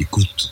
Écoute. 0.00 0.50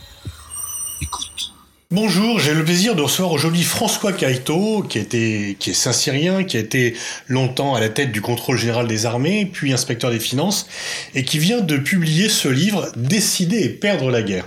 Écoute. 1.01 1.55
Bonjour, 1.91 2.39
j'ai 2.39 2.53
le 2.53 2.63
plaisir 2.63 2.95
de 2.95 3.01
recevoir 3.01 3.33
aujourd'hui 3.33 3.63
François 3.63 4.13
Caïto, 4.13 4.83
qui, 4.83 4.99
est 4.99 5.73
Saint-Cyrien, 5.73 6.45
qui 6.45 6.59
a 6.59 6.61
été 6.61 6.95
longtemps 7.29 7.75
à 7.75 7.81
la 7.81 7.89
tête 7.89 8.13
du 8.13 8.21
contrôle 8.21 8.59
général 8.59 8.87
des 8.87 9.07
armées, 9.07 9.49
puis 9.51 9.73
inspecteur 9.73 10.11
des 10.11 10.21
finances, 10.21 10.67
et 11.15 11.25
qui 11.25 11.39
vient 11.39 11.63
de 11.63 11.79
publier 11.79 12.29
ce 12.29 12.49
livre 12.49 12.93
Décider 12.97 13.61
et 13.61 13.71
perdre 13.71 14.11
la 14.11 14.21
guerre. 14.21 14.45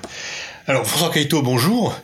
Alors 0.68 0.86
François 0.86 1.10
Caïto, 1.10 1.42
bonjour. 1.42 2.00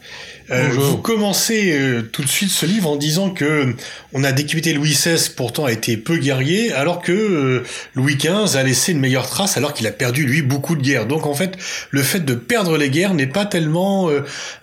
Euh, 0.49 0.69
vous 0.71 0.97
commencez 0.97 1.73
euh, 1.73 2.01
tout 2.01 2.21
de 2.21 2.27
suite 2.27 2.51
ce 2.51 2.65
livre 2.65 2.89
en 2.89 2.95
disant 2.95 3.31
que 3.31 3.75
on 4.13 4.23
a 4.23 4.31
décapité 4.31 4.73
Louis 4.73 4.91
XVI, 4.91 5.29
pourtant 5.35 5.65
a 5.65 5.71
été 5.71 5.97
peu 5.97 6.17
guerrier, 6.17 6.71
alors 6.71 7.01
que 7.01 7.11
euh, 7.11 7.63
Louis 7.95 8.15
XV 8.15 8.55
a 8.55 8.63
laissé 8.63 8.93
une 8.93 8.99
meilleure 8.99 9.27
trace, 9.27 9.57
alors 9.57 9.73
qu'il 9.73 9.87
a 9.87 9.91
perdu 9.91 10.25
lui 10.25 10.41
beaucoup 10.41 10.75
de 10.75 10.81
guerres. 10.81 11.05
Donc 11.05 11.25
en 11.25 11.33
fait, 11.33 11.57
le 11.91 12.01
fait 12.01 12.21
de 12.21 12.33
perdre 12.33 12.77
les 12.77 12.89
guerres 12.89 13.13
n'est 13.13 13.27
pas 13.27 13.45
tellement 13.45 14.09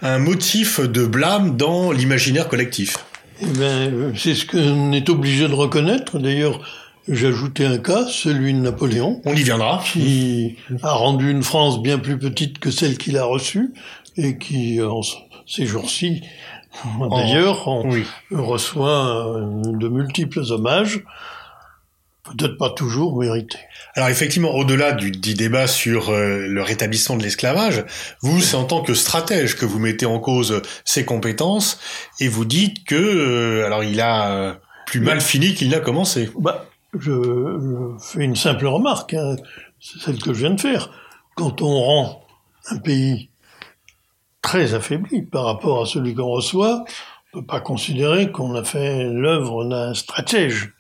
un 0.02 0.18
motif 0.18 0.80
de 0.80 1.05
blâme 1.05 1.56
dans 1.56 1.92
l'imaginaire 1.92 2.48
collectif. 2.48 2.98
Eh 3.42 3.46
ben, 3.46 4.12
c'est 4.16 4.34
ce 4.34 4.46
qu'on 4.46 4.92
est 4.92 5.08
obligé 5.10 5.48
de 5.48 5.55
reconnaître. 5.55 6.19
D'ailleurs, 6.19 6.60
J'ajoutais 7.06 7.66
un 7.66 7.77
cas, 7.77 8.06
celui 8.08 8.55
de 8.55 8.60
Napoléon. 8.60 9.20
On 9.27 9.34
y 9.34 9.42
viendra. 9.42 9.82
Qui 9.84 10.56
a 10.82 10.92
rendu 10.92 11.30
une 11.30 11.42
France 11.42 11.82
bien 11.82 11.98
plus 11.98 12.19
petite 12.19 12.58
que 12.58 12.70
celle 12.70 12.96
qu'il 12.96 13.19
a 13.19 13.24
reçue 13.24 13.74
et 14.16 14.38
qui, 14.38 14.80
en, 14.80 15.02
ces 15.46 15.66
jours-ci, 15.66 16.22
d'ailleurs, 17.10 17.68
on 17.68 18.44
reçoit 18.44 19.36
euh, 19.36 19.62
de 19.64 19.88
multiples 19.88 20.40
hommages, 20.50 21.02
peut-être 22.24 22.56
pas 22.56 22.70
toujours 22.70 23.19
mérités. 23.19 23.58
Alors 23.94 24.08
effectivement, 24.08 24.54
au-delà 24.54 24.92
du 24.92 25.10
dit 25.10 25.34
débat 25.34 25.66
sur 25.66 26.10
euh, 26.10 26.46
le 26.46 26.62
rétablissement 26.62 27.16
de 27.16 27.22
l'esclavage, 27.22 27.84
vous, 28.22 28.41
c'est 28.41 28.56
en 28.56 28.64
tant 28.64 28.82
que 28.82 28.94
stratège 28.94 29.56
que 29.56 29.66
vous 29.66 29.78
mettez 29.78 30.06
en 30.06 30.19
cause 30.19 30.62
ses 30.84 31.04
compétences 31.04 31.78
et 32.20 32.28
vous 32.28 32.44
dites 32.44 32.84
que, 32.84 32.94
euh, 32.94 33.66
alors 33.66 33.84
il 33.84 34.00
a 34.00 34.58
plus 34.86 35.00
mal 35.00 35.20
fini 35.20 35.54
qu'il 35.54 35.70
n'a 35.70 35.80
commencé. 35.80 36.30
Bah, 36.38 36.66
je, 36.98 37.92
fais 38.00 38.24
une 38.24 38.36
simple 38.36 38.66
remarque, 38.66 39.14
hein, 39.14 39.36
c'est 39.80 40.00
celle 40.00 40.19
que 40.19 40.32
je 40.32 40.41
viens 40.41 40.54
de 40.54 40.60
faire. 40.60 40.91
Quand 41.34 41.62
on 41.62 41.80
rend 41.80 42.24
un 42.70 42.78
pays 42.78 43.28
très 44.45 44.75
affaibli 44.75 45.23
par 45.23 45.47
rapport 45.47 45.83
à 45.83 45.87
celui 45.87 46.14
qu'on 46.14 46.31
reçoit, 46.31 46.84
on 47.33 47.39
ne 47.39 47.41
peut 47.41 47.47
pas 47.47 47.61
considérer 47.61 48.31
qu'on 48.31 48.55
a 48.55 48.62
fait 48.62 49.05
l'œuvre 49.05 49.64
d'un 49.64 49.95
stratège. 49.95 50.75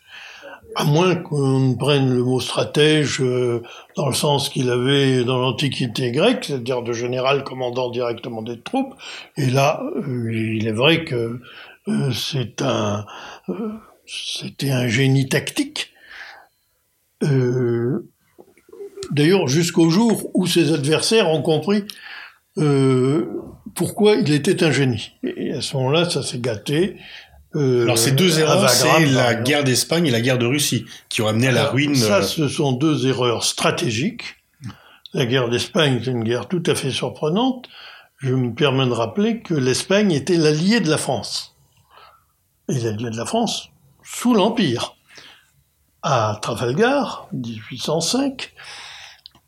À 0.76 0.84
moins 0.84 1.14
qu'on 1.14 1.74
prenne 1.74 2.14
le 2.14 2.22
mot 2.22 2.40
stratège 2.40 3.22
euh, 3.22 3.62
dans 3.96 4.08
le 4.08 4.14
sens 4.14 4.50
qu'il 4.50 4.70
avait 4.70 5.24
dans 5.24 5.38
l'Antiquité 5.38 6.10
grecque, 6.12 6.44
c'est-à-dire 6.44 6.82
de 6.82 6.92
général 6.92 7.42
commandant 7.42 7.90
directement 7.90 8.42
des 8.42 8.60
troupes. 8.60 8.94
Et 9.36 9.46
là, 9.46 9.82
euh, 9.96 10.30
il 10.30 10.66
est 10.66 10.72
vrai 10.72 11.04
que 11.04 11.40
euh, 11.88 12.12
c'est 12.12 12.60
un, 12.60 13.06
c'était 14.06 14.72
un 14.72 14.88
génie 14.88 15.28
tactique. 15.28 15.90
D'ailleurs, 19.10 19.48
jusqu'au 19.48 19.88
jour 19.88 20.30
où 20.34 20.46
ses 20.46 20.72
adversaires 20.72 21.30
ont 21.30 21.40
compris 21.40 21.84
euh, 22.58 23.26
pourquoi 23.74 24.14
il 24.14 24.32
était 24.32 24.62
un 24.62 24.70
génie? 24.70 25.12
Et 25.22 25.52
à 25.52 25.60
ce 25.60 25.76
moment-là, 25.76 26.08
ça 26.08 26.22
s'est 26.22 26.38
gâté. 26.38 26.96
Euh, 27.56 27.82
Alors 27.82 27.98
ces 27.98 28.12
deux 28.12 28.40
erreurs, 28.40 28.68
c'est 28.68 29.06
la 29.06 29.34
guerre 29.34 29.64
d'Espagne 29.64 30.06
et 30.06 30.10
la 30.10 30.20
guerre 30.20 30.38
de 30.38 30.46
Russie 30.46 30.86
qui 31.08 31.22
ont 31.22 31.28
amené 31.28 31.48
à 31.48 31.52
la 31.52 31.66
ruine. 31.66 31.94
Ça, 31.94 32.18
euh, 32.18 32.22
ce 32.22 32.48
sont 32.48 32.72
deux 32.72 33.06
erreurs 33.06 33.44
stratégiques. 33.44 34.36
La 35.12 35.26
guerre 35.26 35.48
d'Espagne, 35.48 36.00
c'est 36.04 36.10
une 36.10 36.24
guerre 36.24 36.48
tout 36.48 36.62
à 36.66 36.74
fait 36.74 36.90
surprenante. 36.90 37.68
Je 38.18 38.34
me 38.34 38.52
permets 38.54 38.86
de 38.86 38.92
rappeler 38.92 39.40
que 39.40 39.54
l'Espagne 39.54 40.10
était 40.12 40.36
l'allié 40.36 40.80
de 40.80 40.90
la 40.90 40.98
France. 40.98 41.56
Et 42.68 42.78
l'allié 42.80 43.10
de 43.10 43.16
la 43.16 43.26
France 43.26 43.68
sous 44.02 44.34
l'Empire. 44.34 44.96
À 46.02 46.38
Trafalgar, 46.42 47.28
1805, 47.32 48.52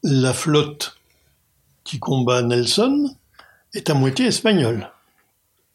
la 0.03 0.33
flotte 0.33 0.97
qui 1.87 1.99
combat 1.99 2.43
Nelson 2.43 3.17
est 3.73 3.89
à 3.89 3.95
moitié 3.95 4.27
espagnol. 4.27 4.91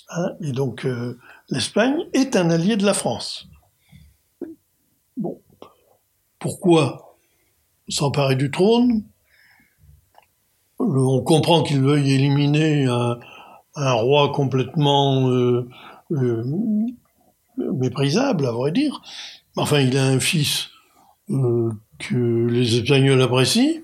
Hein, 0.10 0.32
et 0.42 0.52
donc 0.52 0.86
euh, 0.86 1.18
l'Espagne 1.50 2.06
est 2.14 2.36
un 2.36 2.50
allié 2.50 2.76
de 2.76 2.86
la 2.86 2.94
France. 2.94 3.48
Bon, 5.16 5.42
pourquoi 6.38 7.18
s'emparer 7.88 8.36
du 8.36 8.52
trône? 8.52 9.04
On 10.80 11.22
comprend 11.22 11.64
qu'il 11.64 11.82
veuille 11.82 12.12
éliminer 12.12 12.86
un, 12.88 13.94
roi 13.94 14.32
complètement 14.34 15.30
euh, 15.30 15.70
euh, 16.12 16.44
méprisable, 17.58 18.48
à 18.48 18.52
vrai 18.52 18.72
dire. 18.72 19.02
Enfin, 19.56 19.80
il 19.80 19.96
a 19.96 20.06
un 20.06 20.20
fils 20.20 20.70
que 21.30 22.48
les 22.48 22.78
Espagnols 22.80 23.22
apprécient, 23.22 23.82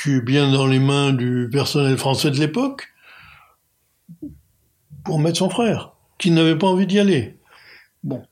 qui 0.00 0.12
est 0.12 0.20
bien 0.20 0.50
dans 0.50 0.66
les 0.66 0.78
mains 0.78 1.12
du 1.12 1.48
personnel 1.50 1.96
français 1.96 2.30
de 2.30 2.38
l'époque, 2.38 2.88
pour 5.04 5.18
mettre 5.18 5.38
son 5.38 5.50
frère, 5.50 5.92
qui 6.18 6.30
n'avait 6.30 6.56
pas 6.56 6.66
envie 6.66 6.86
d'y 6.86 6.98
aller. 6.98 7.38
Bon. 8.04 8.22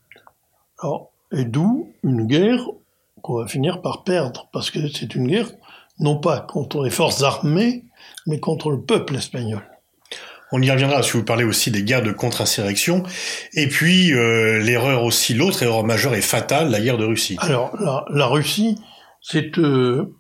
Alors, 0.79 1.13
et 1.33 1.45
d'où 1.45 1.93
une 2.03 2.27
guerre 2.27 2.67
qu'on 3.23 3.39
va 3.39 3.47
finir 3.47 3.83
par 3.83 4.05
perdre, 4.05 4.49
parce 4.53 4.71
que 4.71 4.89
c'est 4.89 5.15
une 5.15 5.27
guerre 5.27 5.51
non 5.99 6.19
pas 6.19 6.41
contre 6.41 6.83
les 6.83 6.91
forces 6.91 7.23
armées, 7.23 7.85
mais 8.27 8.41
contre 8.41 8.71
le 8.71 8.81
peuple 8.81 9.17
espagnol. 9.17 9.63
On 10.53 10.61
y 10.61 10.71
reviendra 10.71 11.03
si 11.03 11.13
vous 11.13 11.25
parlez 11.25 11.45
aussi 11.45 11.71
des 11.71 11.85
guerres 11.85 12.03
de 12.03 12.11
contre-insurrection. 12.11 13.05
Et 13.53 13.69
puis, 13.69 14.13
euh, 14.13 14.59
l'erreur 14.59 15.05
aussi, 15.05 15.35
l'autre 15.35 15.63
erreur 15.63 15.85
majeure 15.85 16.15
et 16.15 16.23
fatale, 16.23 16.71
la 16.71 16.81
guerre 16.81 16.99
de 16.99 17.05
Russie. 17.05 17.37
Alors, 17.41 17.77
la, 18.11 18.27
Russie, 18.27 18.77
c'est 19.21 19.59
euh, 19.59 20.13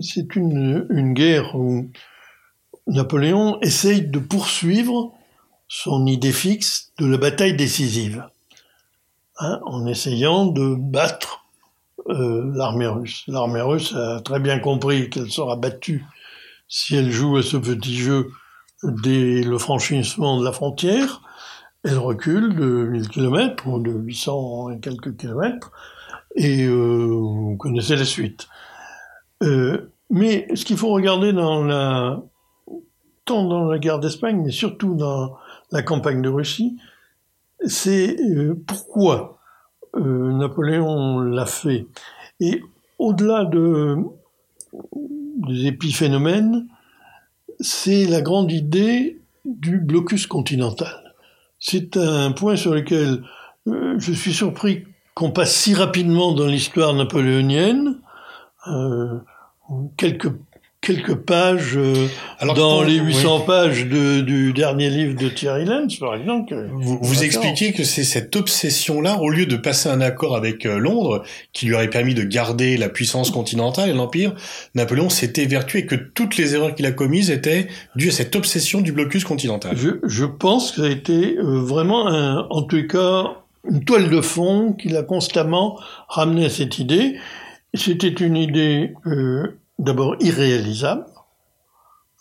c'est 0.00 0.36
une, 0.36 1.12
guerre 1.14 1.54
où 1.54 1.90
Napoléon 2.86 3.60
essaye 3.60 4.02
de 4.02 4.18
poursuivre 4.18 5.12
son 5.68 6.06
idée 6.06 6.32
fixe 6.32 6.92
de 6.98 7.06
la 7.06 7.18
bataille 7.18 7.56
décisive, 7.56 8.26
hein, 9.38 9.60
en 9.64 9.86
essayant 9.86 10.46
de 10.46 10.74
battre 10.74 11.44
euh, 12.08 12.52
l'armée 12.54 12.86
russe. 12.86 13.24
L'armée 13.28 13.62
russe 13.62 13.94
a 13.94 14.20
très 14.20 14.40
bien 14.40 14.58
compris 14.58 15.08
qu'elle 15.10 15.30
sera 15.30 15.56
battue 15.56 16.04
si 16.68 16.96
elle 16.96 17.10
joue 17.10 17.36
à 17.36 17.42
ce 17.42 17.56
petit 17.56 17.96
jeu 17.96 18.30
dès 18.82 19.42
le 19.42 19.58
franchissement 19.58 20.40
de 20.40 20.44
la 20.44 20.52
frontière. 20.52 21.22
Elle 21.84 21.98
recule 21.98 22.54
de 22.54 22.84
1000 22.84 23.08
km 23.08 23.66
ou 23.66 23.78
de 23.80 23.90
800 23.90 24.70
et 24.70 24.80
quelques 24.80 25.16
kilomètres, 25.16 25.72
et 26.36 26.64
euh, 26.64 27.06
vous 27.06 27.56
connaissez 27.56 27.96
la 27.96 28.04
suite. 28.04 28.48
Euh, 29.42 29.92
mais 30.10 30.46
ce 30.54 30.64
qu'il 30.64 30.76
faut 30.76 30.90
regarder 30.90 31.32
dans 31.32 31.64
la, 31.64 32.22
tant 33.24 33.46
dans 33.46 33.64
la 33.64 33.78
guerre 33.78 33.98
d'Espagne, 33.98 34.42
mais 34.44 34.50
surtout 34.50 34.94
dans 34.94 35.36
la 35.70 35.82
campagne 35.82 36.22
de 36.22 36.28
Russie, 36.28 36.76
c'est 37.66 38.16
euh, 38.20 38.54
pourquoi 38.66 39.38
euh, 39.96 40.32
Napoléon 40.32 41.20
l'a 41.20 41.46
fait. 41.46 41.86
Et 42.40 42.62
au-delà 42.98 43.44
de, 43.44 43.96
des 45.48 45.66
épiphénomènes, 45.66 46.66
c'est 47.60 48.06
la 48.06 48.20
grande 48.20 48.52
idée 48.52 49.20
du 49.44 49.78
blocus 49.78 50.26
continental. 50.26 51.14
C'est 51.58 51.96
un 51.96 52.32
point 52.32 52.56
sur 52.56 52.74
lequel 52.74 53.22
je 53.66 54.12
suis 54.12 54.32
surpris 54.32 54.84
qu'on 55.14 55.30
passe 55.30 55.54
si 55.54 55.74
rapidement 55.74 56.32
dans 56.32 56.46
l'histoire 56.46 56.94
napoléonienne. 56.94 58.00
Quelques 59.96 60.32
quelques 60.82 61.14
pages 61.14 61.76
euh, 61.76 62.08
dans 62.56 62.82
les 62.82 62.96
800 62.96 63.40
pages 63.42 63.86
de, 63.86 64.20
du 64.20 64.52
dernier 64.52 64.90
livre 64.90 65.16
de 65.16 65.28
Thierry 65.28 65.64
Lenz, 65.64 65.96
par 65.98 66.16
exemple. 66.16 66.68
Vous, 66.72 66.98
vous 67.00 67.22
expliquez 67.22 67.72
que 67.72 67.84
c'est 67.84 68.02
cette 68.02 68.34
obsession-là, 68.34 69.20
au 69.20 69.30
lieu 69.30 69.46
de 69.46 69.56
passer 69.56 69.88
un 69.88 70.00
accord 70.00 70.34
avec 70.34 70.66
euh, 70.66 70.78
Londres, 70.78 71.22
qui 71.52 71.66
lui 71.66 71.74
aurait 71.74 71.88
permis 71.88 72.14
de 72.14 72.24
garder 72.24 72.76
la 72.76 72.88
puissance 72.88 73.30
continentale 73.30 73.90
et 73.90 73.92
l'Empire, 73.92 74.34
Napoléon 74.74 75.08
s'était 75.08 75.46
vertué 75.46 75.80
et 75.80 75.86
que 75.86 75.94
toutes 75.94 76.36
les 76.36 76.56
erreurs 76.56 76.74
qu'il 76.74 76.84
a 76.84 76.92
commises 76.92 77.30
étaient 77.30 77.68
dues 77.94 78.08
à 78.08 78.12
cette 78.12 78.34
obsession 78.34 78.80
du 78.80 78.90
blocus 78.90 79.22
continental. 79.22 79.76
Je, 79.76 79.90
je 80.02 80.24
pense 80.24 80.72
que 80.72 80.82
ça 80.82 80.88
a 80.88 80.90
été 80.90 81.38
euh, 81.38 81.60
vraiment, 81.60 82.08
un, 82.08 82.48
en 82.50 82.62
tout 82.62 82.84
cas, 82.88 83.36
une 83.70 83.84
toile 83.84 84.10
de 84.10 84.20
fond 84.20 84.72
qui 84.72 84.88
l'a 84.88 85.04
constamment 85.04 85.78
ramené 86.08 86.46
à 86.46 86.50
cette 86.50 86.80
idée. 86.80 87.14
C'était 87.74 88.08
une 88.08 88.36
idée 88.36 88.94
euh, 89.06 89.58
d'abord 89.78 90.16
irréalisable. 90.20 91.06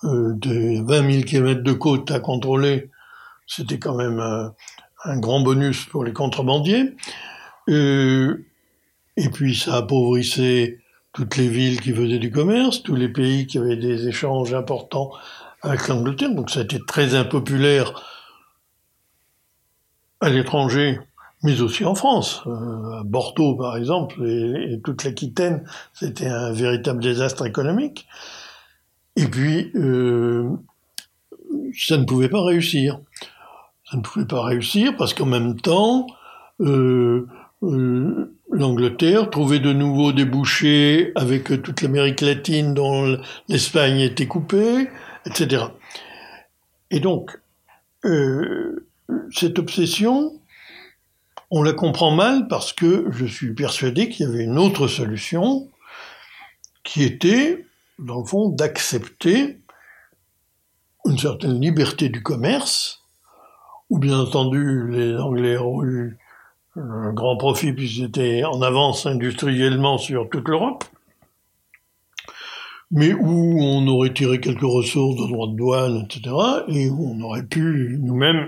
Euh, 0.03 0.33
de 0.33 0.83
20 0.83 1.11
000 1.11 1.23
km 1.23 1.61
de 1.61 1.73
côte 1.73 2.09
à 2.09 2.19
contrôler, 2.19 2.89
c'était 3.45 3.77
quand 3.77 3.93
même 3.93 4.19
un, 4.19 5.19
grand 5.19 5.41
bonus 5.41 5.85
pour 5.85 6.03
les 6.03 6.13
contrebandiers. 6.13 6.95
Euh, 7.69 8.43
et 9.15 9.29
puis 9.29 9.55
ça 9.55 9.75
appauvrissait 9.75 10.79
toutes 11.13 11.37
les 11.37 11.49
villes 11.49 11.81
qui 11.81 11.93
faisaient 11.93 12.17
du 12.17 12.31
commerce, 12.31 12.81
tous 12.81 12.95
les 12.95 13.09
pays 13.09 13.45
qui 13.45 13.59
avaient 13.59 13.75
des 13.75 14.07
échanges 14.07 14.53
importants 14.53 15.11
avec 15.61 15.87
l'Angleterre, 15.87 16.33
donc 16.33 16.49
ça 16.49 16.61
a 16.61 16.63
été 16.63 16.79
très 16.87 17.13
impopulaire 17.13 17.93
à 20.19 20.29
l'étranger, 20.29 20.99
mais 21.43 21.61
aussi 21.61 21.85
en 21.85 21.95
France. 21.95 22.43
Euh, 22.47 22.99
à 22.99 23.03
Bordeaux, 23.03 23.55
par 23.55 23.77
exemple, 23.77 24.23
et, 24.25 24.79
toute 24.83 25.03
l'Aquitaine, 25.03 25.63
c'était 25.93 26.27
un 26.27 26.51
véritable 26.51 27.01
désastre 27.01 27.45
économique. 27.45 28.07
Et 29.15 29.25
puis, 29.25 29.71
euh, 29.75 30.49
ça 31.77 31.97
ne 31.97 32.05
pouvait 32.05 32.29
pas 32.29 32.43
réussir. 32.43 32.99
Ça 33.89 33.97
ne 33.97 34.01
pouvait 34.01 34.25
pas 34.25 34.43
réussir 34.43 34.95
parce 34.97 35.13
qu'en 35.13 35.25
même 35.25 35.59
temps, 35.59 36.07
euh, 36.61 37.27
l'Angleterre 37.61 39.29
trouvait 39.29 39.59
de 39.59 39.73
nouveaux 39.73 40.13
débouchés 40.13 41.11
avec 41.15 41.61
toute 41.61 41.81
l'Amérique 41.81 42.21
latine 42.21 42.73
dont 42.73 43.17
l'Espagne 43.49 43.99
était 43.99 44.27
coupée, 44.27 44.89
etc. 45.25 45.65
Et 46.89 46.99
donc, 46.99 47.39
cette 49.31 49.59
obsession, 49.59 50.40
on 51.51 51.63
la 51.63 51.73
comprend 51.73 52.11
mal 52.11 52.47
parce 52.47 52.71
que 52.71 53.07
je 53.11 53.25
suis 53.25 53.53
persuadé 53.53 54.07
qu'il 54.07 54.25
y 54.25 54.29
avait 54.29 54.45
une 54.45 54.57
autre 54.57 54.87
solution 54.87 55.69
qui 56.83 57.03
était, 57.03 57.65
dans 57.99 58.19
le 58.19 58.25
fond, 58.25 58.49
d'accepter 58.49 59.59
une 61.05 61.17
certaine 61.17 61.59
liberté 61.59 62.07
du 62.07 62.23
commerce, 62.23 63.01
où 63.89 63.99
bien 63.99 64.17
entendu 64.17 64.89
les 64.89 65.17
Anglais 65.17 65.57
ont 65.57 65.83
eu 65.83 66.17
un 66.77 67.11
grand 67.11 67.35
profit 67.35 67.73
puisqu'ils 67.73 68.05
étaient 68.05 68.43
en 68.45 68.61
avance 68.61 69.05
industriellement 69.05 69.97
sur 69.97 70.29
toute 70.29 70.47
l'Europe, 70.47 70.85
mais 72.91 73.13
où 73.13 73.57
on 73.59 73.85
aurait 73.87 74.13
tiré 74.13 74.39
quelques 74.39 74.61
ressources 74.61 75.17
de 75.17 75.27
droits 75.27 75.47
de 75.47 75.55
douane, 75.55 76.05
etc., 76.05 76.33
et 76.69 76.89
où 76.89 77.13
on 77.13 77.21
aurait 77.21 77.45
pu 77.45 77.97
nous-mêmes 77.99 78.47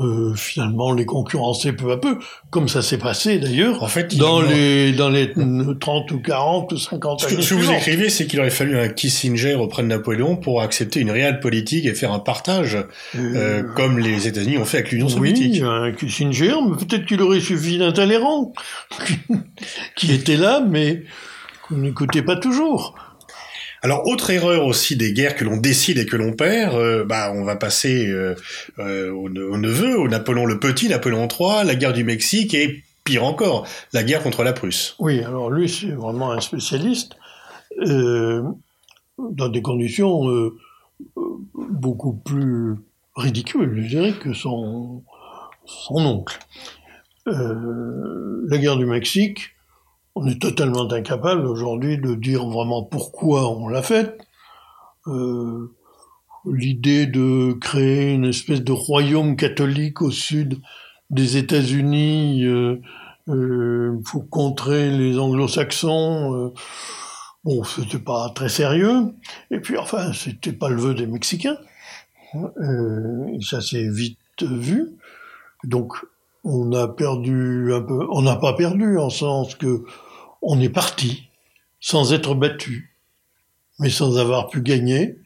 euh, 0.00 0.34
finalement 0.34 0.92
les 0.92 1.04
concurrencer 1.04 1.72
peu 1.72 1.92
à 1.92 1.96
peu, 1.96 2.18
comme 2.50 2.68
ça 2.68 2.82
s'est 2.82 2.98
passé 2.98 3.38
d'ailleurs 3.38 3.82
En 3.82 3.88
fait, 3.88 4.16
dans 4.16 4.40
les 4.40 4.92
dans 4.92 5.10
les 5.10 5.32
30 5.32 6.10
ou 6.12 6.20
40 6.20 6.72
ou 6.72 6.76
50 6.78 7.20
Ce 7.20 7.26
que, 7.26 7.32
années 7.32 7.42
ce 7.42 7.54
que 7.54 7.54
vous 7.60 7.70
écrivez, 7.70 8.10
c'est 8.10 8.26
qu'il 8.26 8.40
aurait 8.40 8.50
fallu 8.50 8.78
un 8.78 8.88
Kissinger 8.88 9.54
auprès 9.54 9.82
de 9.82 9.88
Napoléon 9.88 10.36
pour 10.36 10.62
accepter 10.62 11.00
une 11.00 11.10
réelle 11.10 11.40
politique 11.40 11.86
et 11.86 11.94
faire 11.94 12.12
un 12.12 12.18
partage, 12.18 12.78
euh, 13.16 13.62
comme 13.76 13.98
les 13.98 14.26
États-Unis 14.26 14.58
ont 14.58 14.64
fait 14.64 14.78
avec 14.78 14.92
l'Union 14.92 15.08
soviétique. 15.08 15.62
Oui, 15.62 15.68
un 15.68 15.92
Kissinger, 15.92 16.54
mais 16.68 16.76
peut-être 16.76 17.06
qu'il 17.06 17.20
aurait 17.22 17.40
suffi 17.40 17.78
d'un 17.78 17.92
Talleyrand, 17.92 18.52
qui 19.96 20.12
était 20.12 20.36
là, 20.36 20.64
mais 20.66 21.02
qu'on 21.68 21.76
n'écoutait 21.76 22.22
pas 22.22 22.36
toujours. 22.36 22.94
Alors, 23.82 24.06
autre 24.06 24.30
erreur 24.30 24.66
aussi 24.66 24.96
des 24.96 25.12
guerres 25.12 25.34
que 25.34 25.44
l'on 25.44 25.56
décide 25.56 25.98
et 25.98 26.06
que 26.06 26.16
l'on 26.16 26.32
perd, 26.34 26.74
euh, 26.74 27.04
bah, 27.04 27.32
on 27.34 27.44
va 27.44 27.56
passer 27.56 28.06
euh, 28.08 28.34
euh, 28.78 29.10
au, 29.10 29.30
ne- 29.30 29.42
au 29.42 29.56
neveu, 29.56 29.98
au 29.98 30.06
Napoléon 30.06 30.44
le 30.44 30.58
Petit, 30.60 30.88
Napoléon 30.88 31.28
III, 31.28 31.64
la 31.66 31.74
guerre 31.74 31.94
du 31.94 32.04
Mexique 32.04 32.52
et 32.52 32.84
pire 33.04 33.24
encore, 33.24 33.66
la 33.92 34.02
guerre 34.02 34.22
contre 34.22 34.42
la 34.42 34.52
Prusse. 34.52 34.94
Oui, 34.98 35.20
alors 35.24 35.50
lui, 35.50 35.68
c'est 35.68 35.92
vraiment 35.92 36.30
un 36.32 36.40
spécialiste, 36.40 37.14
dans 37.78 39.48
des 39.48 39.62
conditions 39.62 40.50
beaucoup 41.54 42.12
plus 42.12 42.74
ridicules, 43.16 43.82
je 43.82 43.88
dirais, 43.88 44.12
que 44.12 44.34
son, 44.34 45.02
oncle. 45.88 46.38
La 47.26 48.58
guerre 48.58 48.76
du 48.76 48.84
Mexique, 48.84 49.54
on 50.14 50.26
est 50.26 50.40
totalement 50.40 50.90
incapable 50.90 51.46
aujourd'hui 51.46 51.98
de 51.98 52.14
dire 52.14 52.46
vraiment 52.46 52.82
pourquoi 52.82 53.50
on 53.50 53.68
l'a 53.68 53.82
faite. 53.82 54.20
Euh, 55.06 55.74
L'idée 56.46 57.06
de 57.06 57.52
créer 57.52 58.14
une 58.14 58.24
espèce 58.24 58.62
de 58.62 58.72
royaume 58.72 59.36
catholique 59.36 60.00
au 60.00 60.10
sud 60.10 60.58
des 61.10 61.36
États-Unis 61.36 62.46
euh, 62.46 62.80
euh, 63.28 64.00
pour 64.06 64.30
contrer 64.30 64.90
les 64.90 65.18
anglo-saxons, 65.18 66.34
euh, 66.34 66.54
bon, 67.44 67.62
c'était 67.64 67.98
pas 67.98 68.30
très 68.34 68.48
sérieux. 68.48 69.12
Et 69.50 69.60
puis, 69.60 69.76
enfin, 69.76 70.14
c'était 70.14 70.54
pas 70.54 70.70
le 70.70 70.76
vœu 70.76 70.94
des 70.94 71.06
Mexicains. 71.06 71.58
Euh, 72.34 73.38
ça 73.42 73.60
s'est 73.60 73.90
vite 73.90 74.42
vu. 74.42 74.96
Donc, 75.64 75.92
on 76.44 76.72
a 76.72 76.88
perdu 76.88 77.72
un 77.72 77.82
peu. 77.82 78.06
On 78.10 78.22
n'a 78.22 78.36
pas 78.36 78.54
perdu 78.54 78.98
en 78.98 79.10
sens 79.10 79.54
que 79.54 79.84
on 80.42 80.60
est 80.60 80.70
parti 80.70 81.28
sans 81.80 82.12
être 82.12 82.34
battu, 82.34 82.96
mais 83.78 83.90
sans 83.90 84.18
avoir 84.18 84.48
pu 84.48 84.62
gagner 84.62 85.18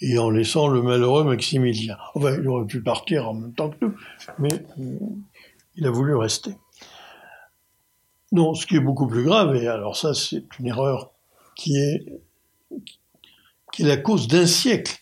et 0.00 0.18
en 0.18 0.30
laissant 0.30 0.68
le 0.68 0.82
malheureux 0.82 1.24
Maximilien. 1.24 1.96
Enfin, 2.14 2.36
il 2.38 2.48
aurait 2.48 2.66
pu 2.66 2.82
partir 2.82 3.28
en 3.28 3.34
même 3.34 3.52
temps 3.52 3.70
que 3.70 3.76
nous, 3.84 3.94
mais 4.38 4.52
euh, 4.78 4.98
il 5.76 5.86
a 5.86 5.90
voulu 5.90 6.14
rester. 6.14 6.54
Non, 8.30 8.54
ce 8.54 8.66
qui 8.66 8.76
est 8.76 8.80
beaucoup 8.80 9.06
plus 9.06 9.24
grave, 9.24 9.56
et 9.56 9.66
alors 9.66 9.96
ça 9.96 10.14
c'est 10.14 10.44
une 10.58 10.66
erreur 10.66 11.10
qui 11.56 11.76
est, 11.76 12.04
qui 13.72 13.82
est 13.82 13.86
la 13.86 13.96
cause 13.96 14.28
d'un 14.28 14.46
siècle 14.46 14.98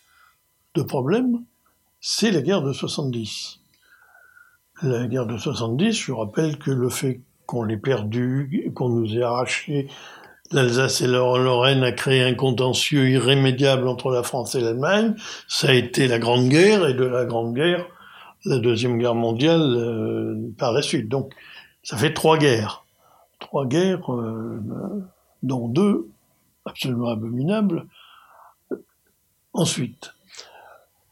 de 0.74 0.82
problèmes, 0.82 1.44
c'est 2.00 2.30
la 2.30 2.40
guerre 2.40 2.62
de 2.62 2.72
70. 2.72 3.55
La 4.82 5.06
guerre 5.06 5.26
de 5.26 5.38
70, 5.38 5.92
je 5.92 6.12
rappelle 6.12 6.58
que 6.58 6.70
le 6.70 6.88
fait 6.88 7.20
qu'on 7.46 7.62
l'ait 7.62 7.76
perdue, 7.76 8.70
qu'on 8.74 8.88
nous 8.88 9.16
ait 9.16 9.22
arraché 9.22 9.88
l'Alsace 10.52 11.00
et 11.00 11.08
la 11.08 11.18
Lorraine 11.18 11.82
a 11.82 11.90
créé 11.90 12.22
un 12.22 12.34
contentieux 12.34 13.08
irrémédiable 13.08 13.88
entre 13.88 14.12
la 14.12 14.22
France 14.22 14.54
et 14.54 14.60
l'Allemagne, 14.60 15.16
ça 15.48 15.70
a 15.70 15.72
été 15.72 16.06
la 16.06 16.20
Grande 16.20 16.48
Guerre, 16.48 16.86
et 16.86 16.94
de 16.94 17.04
la 17.04 17.24
Grande 17.24 17.52
Guerre, 17.52 17.84
la 18.44 18.58
Deuxième 18.58 18.96
Guerre 18.96 19.16
mondiale 19.16 19.60
euh, 19.60 20.36
par 20.56 20.70
la 20.70 20.82
suite. 20.82 21.08
Donc 21.08 21.32
ça 21.82 21.96
fait 21.96 22.14
trois 22.14 22.38
guerres 22.38 22.86
trois 23.38 23.66
guerres, 23.66 24.12
euh, 24.12 24.60
dont 25.42 25.68
deux 25.68 26.08
absolument 26.64 27.08
abominables. 27.08 27.86
Ensuite, 29.52 30.14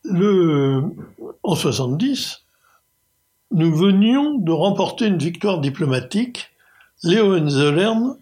le, 0.02 0.82
en 1.43 1.55
70, 1.55 2.44
nous 3.54 3.72
venions 3.72 4.34
de 4.34 4.50
remporter 4.50 5.06
une 5.06 5.18
victoire 5.18 5.60
diplomatique. 5.60 6.50
Léo 7.04 7.32
Hohenzollern 7.32 8.16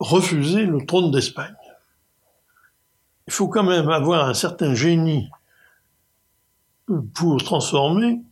refusait 0.00 0.64
le 0.64 0.84
trône 0.86 1.10
d'Espagne. 1.10 1.54
Il 3.26 3.32
faut 3.34 3.48
quand 3.48 3.62
même 3.62 3.90
avoir 3.90 4.26
un 4.26 4.34
certain 4.34 4.74
génie 4.74 5.28
pour 7.14 7.42
transformer 7.44 8.22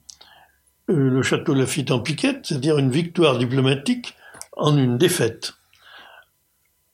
euh, 0.89 1.11
le 1.11 1.23
château 1.23 1.53
Lafitte 1.53 1.91
en 1.91 2.01
piquette, 2.01 2.47
c'est-à-dire 2.47 2.79
une 2.79 2.91
victoire 2.91 3.37
diplomatique 3.37 4.15
en 4.57 4.77
une 4.79 4.97
défaite. 4.97 5.55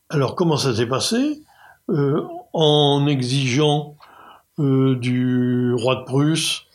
Alors 0.09 0.35
comment 0.35 0.57
ça 0.57 0.75
s'est 0.75 0.87
passé? 0.89 1.43
Euh, 1.89 2.21
En 2.53 3.07
exigeant 3.07 3.97
euh, 4.59 4.97
du 4.97 5.73
roi 5.75 5.97
de 5.97 6.05
Prusse 6.05 6.66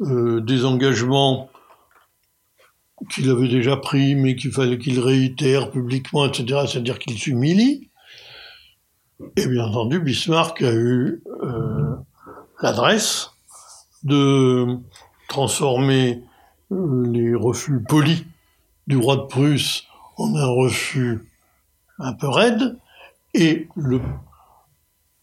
euh, 0.00 0.40
des 0.42 0.66
engagements 0.66 1.48
qu'il 3.10 3.30
avait 3.30 3.48
déjà 3.48 3.76
pris, 3.76 4.14
mais 4.14 4.36
qu'il 4.36 4.52
fallait 4.52 4.78
qu'il 4.78 5.00
réitère 5.00 5.70
publiquement, 5.70 6.26
etc., 6.26 6.66
c'est-à-dire 6.66 6.98
qu'il 6.98 7.18
s'humilie. 7.18 7.90
Et 9.36 9.46
bien 9.46 9.64
entendu, 9.64 10.00
Bismarck 10.00 10.60
a 10.62 10.72
eu 10.74 11.22
euh, 11.42 11.94
l'adresse 12.60 13.30
de 14.02 14.66
transformer 15.28 16.22
euh, 16.72 17.06
les 17.10 17.34
refus 17.34 17.82
polis 17.82 18.24
du 18.86 18.98
roi 18.98 19.16
de 19.16 19.22
Prusse 19.22 19.84
en 20.18 20.34
un 20.34 20.46
refus 20.46 21.20
un 21.98 22.12
peu 22.12 22.28
raide, 22.28 22.76
et 23.32 23.68
le, 23.74 24.00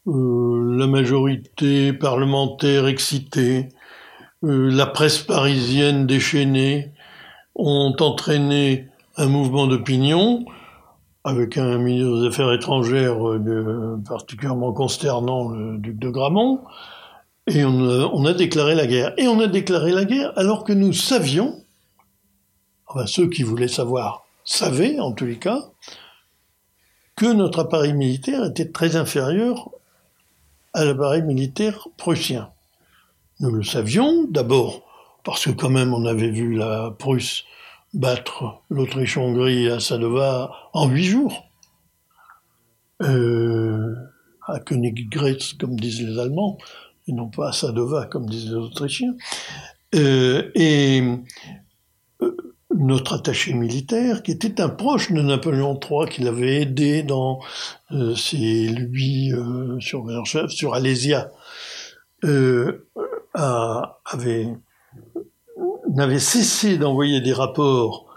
la 0.05 0.87
majorité 0.87 1.93
parlementaire 1.93 2.87
excitée, 2.87 3.69
la 4.43 4.85
presse 4.85 5.19
parisienne 5.19 6.05
déchaînée, 6.05 6.91
ont 7.55 7.95
entraîné 7.99 8.89
un 9.15 9.27
mouvement 9.27 9.67
d'opinion 9.67 10.45
avec 11.23 11.57
un 11.57 11.77
ministre 11.77 12.21
des 12.21 12.27
Affaires 12.27 12.51
étrangères 12.51 13.25
euh, 13.25 13.97
particulièrement 14.07 14.73
consternant, 14.73 15.49
le 15.49 15.77
duc 15.77 15.97
de 15.97 16.09
Gramont, 16.09 16.61
et 17.47 17.63
on 17.63 17.89
a, 17.89 18.09
on 18.13 18.25
a 18.25 18.33
déclaré 18.33 18.75
la 18.75 18.87
guerre. 18.87 19.13
Et 19.17 19.27
on 19.27 19.39
a 19.39 19.47
déclaré 19.47 19.91
la 19.91 20.03
guerre 20.03 20.33
alors 20.35 20.63
que 20.63 20.73
nous 20.73 20.91
savions, 20.91 21.63
enfin 22.87 23.05
ceux 23.05 23.29
qui 23.29 23.43
voulaient 23.43 23.67
savoir 23.69 24.25
savaient 24.43 24.99
en 24.99 25.13
tous 25.13 25.25
les 25.25 25.37
cas, 25.37 25.61
que 27.15 27.31
notre 27.31 27.59
appareil 27.59 27.93
militaire 27.93 28.43
était 28.43 28.69
très 28.69 28.97
inférieur 28.97 29.69
à 30.73 30.83
l'appareil 30.83 31.21
militaire 31.21 31.87
prussien. 31.95 32.52
Nous 33.39 33.51
le 33.51 33.63
savions 33.63 34.25
d'abord 34.29 34.83
parce 35.23 35.45
que 35.45 35.51
quand 35.51 35.69
même 35.69 35.93
on 35.93 36.05
avait 36.05 36.29
vu 36.29 36.53
la 36.53 36.91
Prusse 36.97 37.43
battre 37.93 38.61
l'Autriche-Hongrie 38.69 39.69
à 39.69 39.79
Sadova 39.79 40.51
en 40.73 40.87
huit 40.87 41.05
jours. 41.05 41.49
Euh, 43.01 43.95
à 44.45 44.59
Königgrätz, 44.59 45.53
comme 45.53 45.79
disent 45.79 46.01
les 46.01 46.19
Allemands, 46.19 46.57
et 47.07 47.13
non 47.13 47.29
pas 47.29 47.49
à 47.49 47.51
Sadova, 47.53 48.05
comme 48.05 48.29
disent 48.29 48.49
les 48.49 48.55
Autrichiens. 48.55 49.15
Euh, 49.95 50.51
et 50.55 51.01
euh, 52.21 52.37
notre 52.75 53.13
attaché 53.13 53.53
militaire, 53.53 54.21
qui 54.21 54.31
était 54.31 54.59
un 54.59 54.69
proche 54.69 55.11
de 55.11 55.21
Napoléon 55.21 55.79
III, 55.79 56.09
qui 56.09 56.23
l'avait 56.23 56.61
aidé 56.61 57.03
dans 57.03 57.39
ses 58.15 58.67
lui 58.67 59.31
sur, 59.79 60.05
sur 60.49 60.73
Alésia, 60.73 61.31
n'avait 63.35 64.59
cessé 66.19 66.77
d'envoyer 66.77 67.21
des 67.21 67.33
rapports 67.33 68.13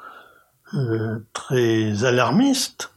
euh, 0.75 1.21
très 1.33 2.05
alarmistes 2.05 2.93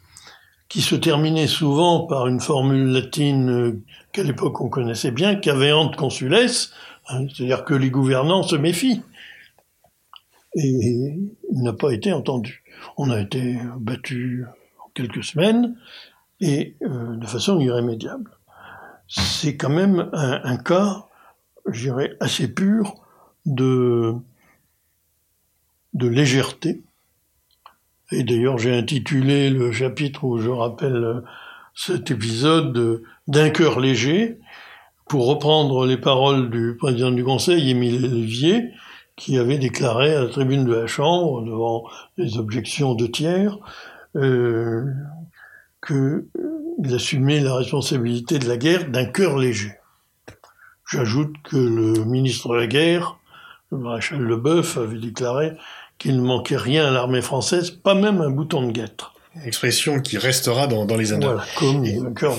qui 0.70 0.82
se 0.82 0.96
terminaient 0.96 1.48
souvent 1.48 2.08
par 2.08 2.28
une 2.28 2.40
formule 2.40 2.92
latine 2.92 3.50
euh, 3.50 3.84
qu'à 4.12 4.24
l'époque 4.24 4.62
on 4.62 4.70
connaissait 4.70 5.12
bien, 5.12 5.36
caveant 5.36 5.92
consules, 5.92 6.34
hein, 6.34 7.26
c'est-à-dire 7.34 7.66
que 7.66 7.74
les 7.74 7.90
gouvernants 7.90 8.44
se 8.44 8.56
méfient. 8.56 9.02
Et 10.56 11.20
il 11.52 11.64
n'a 11.64 11.74
pas 11.74 11.92
été 11.92 12.12
entendu. 12.12 12.64
On 12.98 13.12
a 13.12 13.20
été 13.20 13.60
battu 13.78 14.46
en 14.84 14.90
quelques 14.96 15.24
semaines 15.24 15.76
et 16.40 16.76
euh, 16.82 17.18
de 17.18 17.26
façon 17.28 17.60
irrémédiable. 17.60 18.32
C'est 19.08 19.58
quand 19.58 19.70
même 19.70 20.10
un, 20.14 20.42
un 20.44 20.58
cas, 20.58 21.08
je 21.68 21.84
dirais, 21.84 22.16
assez 22.20 22.48
pur 22.48 22.96
de, 23.46 24.16
de 25.94 26.08
légèreté. 26.08 26.82
Et 28.12 28.24
d'ailleurs, 28.24 28.58
j'ai 28.58 28.76
intitulé 28.76 29.50
le 29.50 29.72
chapitre 29.72 30.24
où 30.24 30.40
je 30.40 30.50
rappelle 30.50 31.24
cet 31.76 32.12
épisode 32.12 33.04
d'un 33.28 33.50
cœur 33.50 33.80
léger, 33.80 34.40
pour 35.10 35.28
reprendre 35.28 35.86
les 35.88 35.98
paroles 35.98 36.52
du 36.52 36.76
président 36.78 37.10
du 37.10 37.24
Conseil, 37.24 37.72
Émile 37.72 38.06
Olivier, 38.06 38.72
qui 39.16 39.38
avait 39.38 39.58
déclaré 39.58 40.14
à 40.14 40.24
la 40.24 40.30
tribune 40.30 40.66
de 40.66 40.74
la 40.74 40.88
Chambre, 40.88 41.42
devant 41.44 41.84
les 42.18 42.38
objections 42.38 42.94
de 42.94 43.08
tiers, 43.08 43.58
euh, 44.16 44.86
qu'il 45.86 46.94
assumait 46.94 47.40
la 47.40 47.56
responsabilité 47.56 48.38
de 48.38 48.48
la 48.48 48.58
guerre 48.58 48.90
d'un 48.90 49.06
cœur 49.06 49.38
léger. 49.38 49.79
J'ajoute 50.92 51.36
que 51.44 51.56
le 51.56 52.04
ministre 52.04 52.50
de 52.50 52.56
la 52.56 52.68
guerre, 52.68 53.20
le 53.72 53.78
maréchal 53.78 54.20
Leboeuf, 54.20 54.78
avait 54.78 54.98
déclaré 54.98 55.52
qu'il 56.00 56.16
ne 56.16 56.22
manquait 56.22 56.58
rien 56.58 56.88
à 56.88 56.92
l'armée 56.92 57.22
française, 57.22 57.70
pas 57.70 57.94
même 57.94 58.22
un 58.22 58.32
bouton 58.32 58.66
de 58.66 58.72
guêtre. 58.72 59.14
Expression 59.46 60.02
qui 60.02 60.18
restera 60.18 60.66
dans, 60.66 60.86
dans 60.86 60.98
les 60.98 61.14
annales. 61.14 61.44
Voilà, 61.56 62.06
comme. 62.16 62.36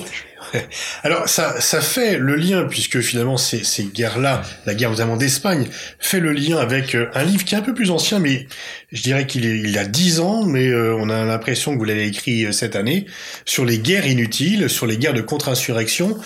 Alors 1.02 1.28
ça, 1.28 1.60
ça 1.60 1.80
fait 1.80 2.18
le 2.18 2.34
lien, 2.34 2.64
puisque 2.64 3.00
finalement 3.00 3.36
ces, 3.36 3.64
ces 3.64 3.84
guerres-là, 3.84 4.42
la 4.66 4.74
guerre 4.74 4.90
notamment 4.90 5.16
d'Espagne, 5.16 5.66
fait 5.98 6.20
le 6.20 6.32
lien 6.32 6.58
avec 6.58 6.94
euh, 6.94 7.08
un 7.14 7.24
livre 7.24 7.44
qui 7.44 7.54
est 7.54 7.58
un 7.58 7.62
peu 7.62 7.74
plus 7.74 7.90
ancien, 7.90 8.18
mais 8.18 8.46
je 8.92 9.02
dirais 9.02 9.26
qu'il 9.26 9.44
il 9.44 9.78
a 9.78 9.84
dix 9.84 10.20
ans, 10.20 10.44
mais 10.44 10.66
euh, 10.68 10.94
on 10.96 11.08
a 11.10 11.24
l'impression 11.24 11.72
que 11.72 11.78
vous 11.78 11.84
l'avez 11.84 12.06
écrit 12.06 12.46
euh, 12.46 12.52
cette 12.52 12.76
année, 12.76 13.06
sur 13.44 13.64
les 13.64 13.78
guerres 13.78 14.06
inutiles, 14.06 14.68
sur 14.68 14.86
les 14.86 14.98
guerres 14.98 15.14
de 15.14 15.20
contre-insurrection, 15.20 16.18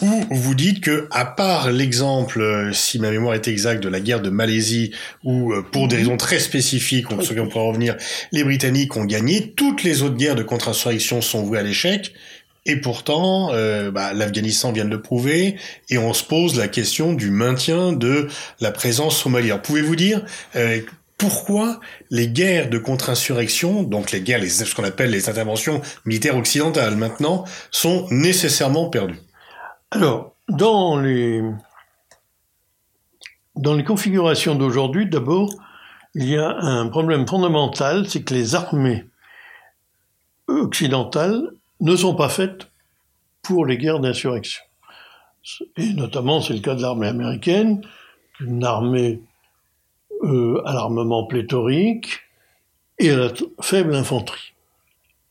où 0.00 0.24
vous 0.30 0.54
dites 0.54 0.80
que, 0.80 1.06
à 1.10 1.24
part 1.24 1.70
l'exemple, 1.70 2.70
si 2.72 2.98
ma 2.98 3.10
mémoire 3.10 3.34
est 3.34 3.46
exacte, 3.46 3.82
de 3.82 3.88
la 3.88 4.00
guerre 4.00 4.20
de 4.20 4.30
Malaisie, 4.30 4.92
où 5.22 5.54
pour 5.70 5.86
des 5.86 5.96
raisons 5.96 6.16
très 6.16 6.40
spécifiques, 6.40 7.06
sur 7.08 7.20
lesquelles 7.20 7.40
on 7.40 7.48
pourra 7.48 7.64
revenir, 7.64 7.96
les 8.32 8.42
Britanniques 8.42 8.96
ont 8.96 9.04
gagné, 9.04 9.52
toutes 9.54 9.84
les 9.84 10.02
autres 10.02 10.16
guerres 10.16 10.34
de 10.34 10.42
contre-insurrection 10.42 11.20
sont 11.20 11.44
vouées 11.44 11.60
à 11.60 11.62
l'échec. 11.62 12.12
Et 12.64 12.76
pourtant, 12.76 13.52
euh, 13.52 13.90
bah, 13.90 14.12
l'Afghanistan 14.12 14.70
vient 14.70 14.84
de 14.84 14.90
le 14.90 15.02
prouver, 15.02 15.58
et 15.90 15.98
on 15.98 16.14
se 16.14 16.22
pose 16.22 16.56
la 16.56 16.68
question 16.68 17.12
du 17.12 17.30
maintien 17.30 17.92
de 17.92 18.28
la 18.60 18.70
présence 18.70 19.16
somalienne. 19.16 19.60
Pouvez-vous 19.60 19.96
dire 19.96 20.24
euh, 20.54 20.80
pourquoi 21.18 21.80
les 22.10 22.28
guerres 22.28 22.70
de 22.70 22.78
contre-insurrection, 22.78 23.82
donc 23.82 24.12
les 24.12 24.20
guerres, 24.20 24.44
ce 24.48 24.74
qu'on 24.74 24.84
appelle 24.84 25.10
les 25.10 25.28
interventions 25.28 25.80
militaires 26.04 26.36
occidentales 26.36 26.96
maintenant, 26.96 27.44
sont 27.72 28.06
nécessairement 28.10 28.88
perdues? 28.90 29.20
Alors, 29.90 30.36
dans 30.48 31.00
les, 31.00 31.42
dans 33.56 33.74
les 33.74 33.84
configurations 33.84 34.54
d'aujourd'hui, 34.54 35.08
d'abord, 35.08 35.50
il 36.14 36.28
y 36.28 36.36
a 36.36 36.48
un 36.48 36.86
problème 36.88 37.26
fondamental, 37.26 38.08
c'est 38.08 38.22
que 38.22 38.34
les 38.34 38.54
armées 38.54 39.04
occidentales 40.46 41.42
ne 41.82 41.96
sont 41.96 42.14
pas 42.14 42.28
faites 42.28 42.70
pour 43.42 43.66
les 43.66 43.76
guerres 43.76 44.00
d'insurrection. 44.00 44.62
Et 45.76 45.92
notamment, 45.92 46.40
c'est 46.40 46.54
le 46.54 46.60
cas 46.60 46.74
de 46.74 46.82
l'armée 46.82 47.08
américaine, 47.08 47.82
une 48.40 48.64
armée 48.64 49.20
euh, 50.22 50.62
à 50.64 50.72
l'armement 50.72 51.26
pléthorique 51.26 52.20
et 52.98 53.10
à 53.10 53.16
la 53.16 53.32
faible 53.60 53.94
infanterie. 53.94 54.54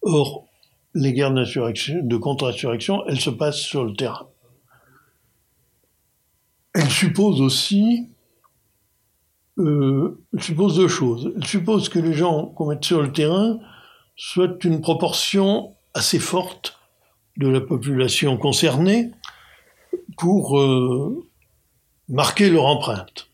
Or, 0.02 0.46
les 0.94 1.14
guerres 1.14 1.32
de 1.32 2.18
contre-insurrection, 2.18 3.06
elles 3.08 3.22
se 3.22 3.30
passent 3.30 3.62
sur 3.62 3.86
le 3.86 3.94
terrain. 3.94 4.28
Elles 6.74 6.90
supposent 6.90 7.40
aussi, 7.40 8.10
euh, 9.58 10.22
deux 10.34 10.88
choses. 10.90 11.32
Elles 11.38 11.48
supposent 11.48 11.88
que 11.88 12.00
les 12.00 12.14
gens 12.14 12.48
qu'on 12.48 12.68
met 12.68 12.78
sur 12.82 13.02
le 13.02 13.14
terrain 13.14 13.60
soient 14.18 14.58
une 14.66 14.82
proportion 14.82 15.76
assez 15.94 16.20
forte 16.20 16.80
de 17.38 17.48
la 17.48 17.62
population 17.62 18.38
concernée 18.38 19.12
pour 20.18 20.60
euh, 20.60 21.28
marquer 22.10 22.50
leur 22.50 22.66
empreinte. 22.66 23.28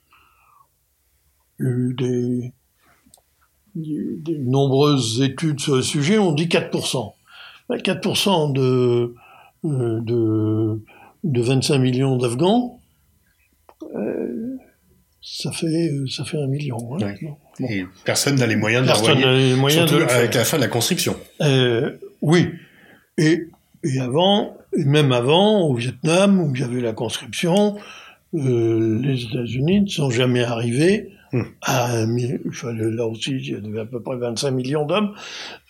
Des, 1.59 2.53
des, 3.75 4.37
nombreuses 4.39 5.21
études 5.21 5.59
sur 5.59 5.75
le 5.75 5.81
sujet, 5.81 6.19
on 6.19 6.31
dit 6.31 6.45
4%. 6.45 7.13
4% 7.69 8.53
de, 8.53 9.15
euh, 9.65 9.99
de, 10.01 10.83
de 11.23 11.41
25 11.41 11.79
millions 11.79 12.15
d'Afghans, 12.15 12.79
euh, 13.95 14.57
ça 15.21 15.51
fait 15.51 15.89
un 16.33 16.47
million. 16.47 16.77
Hein. 16.95 17.15
Bon. 17.59 17.67
Et 17.69 17.85
personne 18.05 18.35
n'a 18.35 18.45
les 18.47 18.55
moyens 18.55 18.83
de 18.85 18.91
l'envoyer, 18.91 19.71
surtout 19.71 19.95
avec 20.09 20.33
la 20.35 20.45
fin 20.45 20.57
de 20.57 20.61
la 20.61 20.67
conscription. 20.67 21.15
Euh, 21.41 21.91
oui. 22.21 22.49
Et, 23.17 23.47
et 23.83 23.99
avant, 23.99 24.55
et 24.77 24.83
même 24.85 25.11
avant, 25.11 25.61
au 25.61 25.73
Vietnam, 25.73 26.39
où 26.39 26.53
il 26.53 26.61
y 26.61 26.63
avait 26.63 26.81
la 26.81 26.93
conscription, 26.93 27.77
euh, 28.35 28.99
les 29.01 29.23
États-Unis 29.23 29.81
ne 29.81 29.87
sont 29.87 30.09
jamais 30.09 30.43
arrivés 30.43 31.09
Hmm. 31.33 31.41
à 31.61 32.03
il 32.17 32.39
fallait, 32.53 32.89
là 32.89 33.05
aussi, 33.05 33.31
il 33.31 33.49
y 33.49 33.53
avait 33.53 33.81
à 33.81 33.85
peu 33.85 34.01
près 34.01 34.15
25 34.15 34.49
millions 34.51 34.85
d'hommes, 34.85 35.11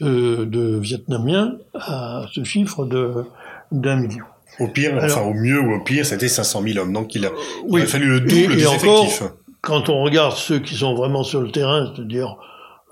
euh, 0.04 0.46
de 0.46 0.78
Vietnamiens, 0.78 1.58
à 1.74 2.28
ce 2.32 2.44
chiffre 2.44 2.86
de 2.86 3.24
d'un 3.72 3.96
million. 3.96 4.26
Au 4.60 4.68
pire, 4.68 4.92
Alors, 4.96 5.06
enfin 5.06 5.22
au 5.28 5.34
mieux 5.34 5.60
ou 5.60 5.74
au 5.74 5.80
pire, 5.84 6.06
c'était 6.06 6.28
500 6.28 6.62
000 6.62 6.78
hommes. 6.78 6.94
Donc 6.94 7.16
il 7.16 7.26
a, 7.26 7.30
il 7.30 7.72
oui. 7.72 7.82
a 7.82 7.86
fallu 7.88 8.06
le 8.08 8.20
double 8.20 8.54
Et- 8.54 8.56
des 8.58 8.68
encore, 8.68 9.06
effectifs. 9.06 9.24
Quand 9.62 9.90
on 9.90 10.04
regarde 10.04 10.34
ceux 10.34 10.60
qui 10.60 10.76
sont 10.76 10.94
vraiment 10.96 11.24
sur 11.24 11.42
le 11.42 11.52
terrain, 11.52 11.92
c'est-à-dire 11.94 12.38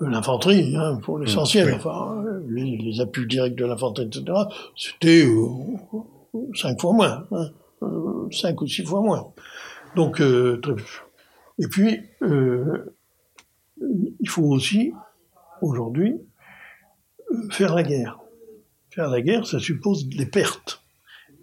euh, 0.02 0.08
l'infanterie, 0.10 0.76
hein, 0.76 0.98
pour 1.02 1.18
l'essentiel, 1.18 1.68
oui. 1.68 1.74
enfin, 1.76 2.22
euh, 2.26 2.44
les, 2.48 2.76
les 2.76 3.00
appuis 3.00 3.26
directs 3.26 3.54
de 3.54 3.64
l'infanterie, 3.64 4.06
etc., 4.06 4.24
c'était 4.76 5.24
euh, 5.24 5.46
cinq 6.54 6.80
fois 6.80 6.92
moins, 6.92 7.24
hein, 7.32 7.48
euh, 7.82 8.28
cinq 8.30 8.60
ou 8.62 8.66
six 8.66 8.84
fois 8.84 9.00
moins. 9.00 9.32
Donc, 9.94 10.20
euh, 10.20 10.58
très- 10.60 10.74
et 11.58 11.68
puis, 11.68 12.00
euh, 12.22 12.94
il 14.20 14.28
faut 14.28 14.42
aussi, 14.44 14.92
aujourd'hui, 15.62 16.14
euh, 17.32 17.48
faire 17.50 17.74
la 17.74 17.82
guerre. 17.82 18.18
Faire 18.90 19.08
la 19.08 19.22
guerre, 19.22 19.46
ça 19.46 19.58
suppose 19.58 20.06
des 20.08 20.26
pertes. 20.26 20.82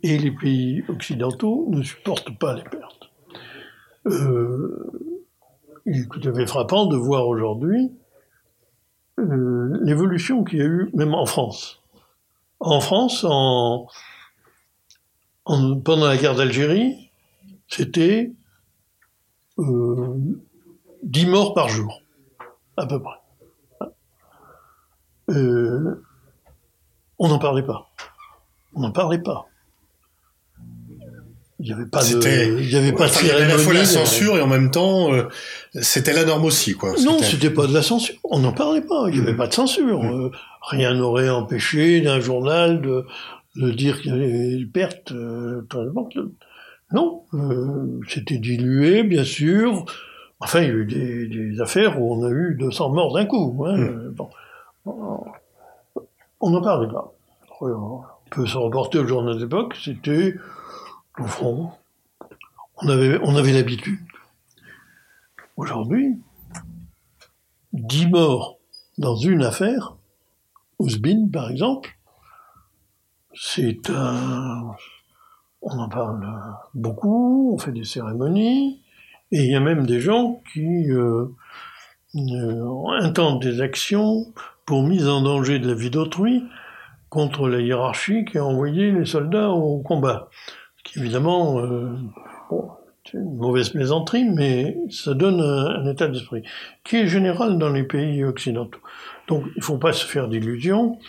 Et 0.03 0.17
les 0.17 0.31
pays 0.31 0.83
occidentaux 0.89 1.67
ne 1.69 1.81
supportent 1.81 2.37
pas 2.37 2.53
les 2.55 2.63
pertes. 2.63 3.09
Euh, 4.05 4.91
il 5.85 6.07
est 6.39 6.45
frappant 6.47 6.85
de 6.85 6.95
voir 6.95 7.27
aujourd'hui 7.27 7.91
euh, 9.19 9.77
l'évolution 9.83 10.43
qu'il 10.43 10.59
y 10.59 10.61
a 10.61 10.65
eu, 10.65 10.89
même 10.93 11.13
en 11.13 11.25
France. 11.25 11.81
En 12.59 12.79
France, 12.79 13.25
en, 13.27 13.87
en- 15.45 15.79
pendant 15.79 16.07
la 16.07 16.17
guerre 16.17 16.35
d'Algérie, 16.35 17.11
c'était 17.67 18.31
euh, 19.59 20.17
10 21.03 21.25
morts 21.27 21.53
par 21.53 21.67
jour, 21.69 22.01
à 22.77 22.85
peu 22.87 23.01
près. 23.01 23.17
Euh, 25.29 26.01
on 27.19 27.27
n'en 27.29 27.39
parlait 27.39 27.63
pas. 27.63 27.89
On 28.75 28.81
n'en 28.81 28.91
parlait 28.91 29.21
pas. 29.21 29.45
Il 31.63 31.67
n'y 31.67 31.73
avait 31.73 31.89
pas 31.89 32.03
de, 32.03 32.59
il 32.59 32.69
y 32.69 32.75
avait 32.75 32.91
pas 32.91 33.07
de 33.07 33.13
il 33.21 33.27
y 33.27 33.31
avait 33.31 33.43
à 33.43 33.47
la 33.47 33.57
fois 33.57 33.73
la 33.73 33.85
censure 33.85 34.35
et 34.35 34.41
en 34.41 34.47
même 34.47 34.69
temps, 34.69 35.13
euh, 35.13 35.29
c'était 35.81 36.11
la 36.11 36.25
norme 36.25 36.43
aussi, 36.43 36.73
quoi. 36.73 36.93
Non, 37.05 37.17
C'était- 37.19 37.49
pas 37.49 37.67
de 37.67 37.73
la 37.73 37.81
censure. 37.81 38.15
On 38.25 38.39
n'en 38.39 38.51
parlait 38.51 38.81
pas. 38.81 39.05
Il 39.07 39.15
n'y 39.15 39.21
avait 39.21 39.37
pas 39.37 39.47
de 39.47 39.53
censure. 39.53 40.03
Mm. 40.03 40.25
Euh, 40.25 40.29
rien 40.61 40.93
n'aurait 40.93 41.29
empêché 41.29 42.01
d'un 42.01 42.19
journal 42.19 42.81
de, 42.81 43.05
de 43.55 43.71
dire 43.71 44.01
qu'il 44.01 44.11
y 44.11 44.13
avait 44.13 44.57
des 44.57 44.65
pertes 44.65 45.13
euh. 45.13 45.61
Non, 46.91 47.23
euh, 47.33 48.01
c'était 48.09 48.39
dilué, 48.39 49.03
bien 49.03 49.23
sûr. 49.23 49.85
Enfin, 50.41 50.59
il 50.59 50.67
y 50.67 50.69
a 50.69 50.73
eu 50.73 50.85
des, 50.85 51.27
des, 51.27 51.61
affaires 51.61 52.01
où 52.01 52.13
on 52.13 52.25
a 52.25 52.29
eu 52.29 52.57
200 52.59 52.89
morts 52.89 53.13
d'un 53.13 53.25
coup. 53.25 53.63
Hein. 53.65 53.77
Mmh. 53.77 54.15
Bon. 54.15 54.29
On 56.41 56.49
n'en 56.49 56.61
parlait 56.61 56.91
pas. 56.91 57.13
On 57.61 58.01
peut 58.29 58.45
se 58.45 58.57
reporter 58.57 58.99
au 58.99 59.07
journal 59.07 59.37
d'époque, 59.37 59.77
c'était 59.81 60.35
au 61.19 61.25
front. 61.25 61.71
On 62.81 62.89
avait, 62.89 63.53
l'habitude. 63.53 63.99
Aujourd'hui, 65.55 66.17
10 67.73 68.07
morts 68.07 68.59
dans 68.97 69.15
une 69.15 69.43
affaire, 69.43 69.95
Ousbin 70.79 71.29
par 71.31 71.49
exemple, 71.49 71.95
c'est 73.33 73.89
un. 73.89 74.75
On 75.61 75.79
en 75.79 75.87
parle 75.87 76.27
beaucoup, 76.73 77.53
on 77.53 77.57
fait 77.57 77.71
des 77.71 77.85
cérémonies, 77.85 78.81
et 79.31 79.43
il 79.45 79.51
y 79.51 79.55
a 79.55 79.61
même 79.61 79.85
des 79.85 80.01
gens 80.01 80.41
qui 80.51 80.91
euh, 80.91 81.27
euh, 82.15 82.85
intentent 82.99 83.41
des 83.41 83.61
actions 83.61 84.33
pour 84.65 84.83
mise 84.83 85.07
en 85.07 85.21
danger 85.21 85.59
de 85.59 85.69
la 85.69 85.73
vie 85.73 85.89
d'autrui 85.89 86.43
contre 87.09 87.47
la 87.47 87.61
hiérarchie 87.61 88.25
qui 88.25 88.39
a 88.39 88.45
envoyé 88.45 88.91
les 88.91 89.05
soldats 89.05 89.51
au 89.51 89.79
combat. 89.79 90.29
Évidemment, 90.95 91.59
euh, 91.59 91.89
bon, 92.49 92.71
c'est 93.05 93.17
une 93.17 93.35
mauvaise 93.35 93.69
plaisanterie, 93.69 94.25
mais 94.25 94.77
ça 94.89 95.13
donne 95.13 95.41
un, 95.41 95.85
état 95.89 96.07
d'esprit 96.07 96.43
qui 96.83 96.97
est 96.97 97.07
général 97.07 97.57
dans 97.57 97.69
les 97.69 97.83
pays 97.83 98.23
occidentaux. 98.23 98.79
Donc 99.27 99.43
il 99.55 99.59
ne 99.59 99.63
faut 99.63 99.77
pas 99.77 99.93
se 99.93 100.05
faire 100.05 100.27
d'illusions. 100.27 100.99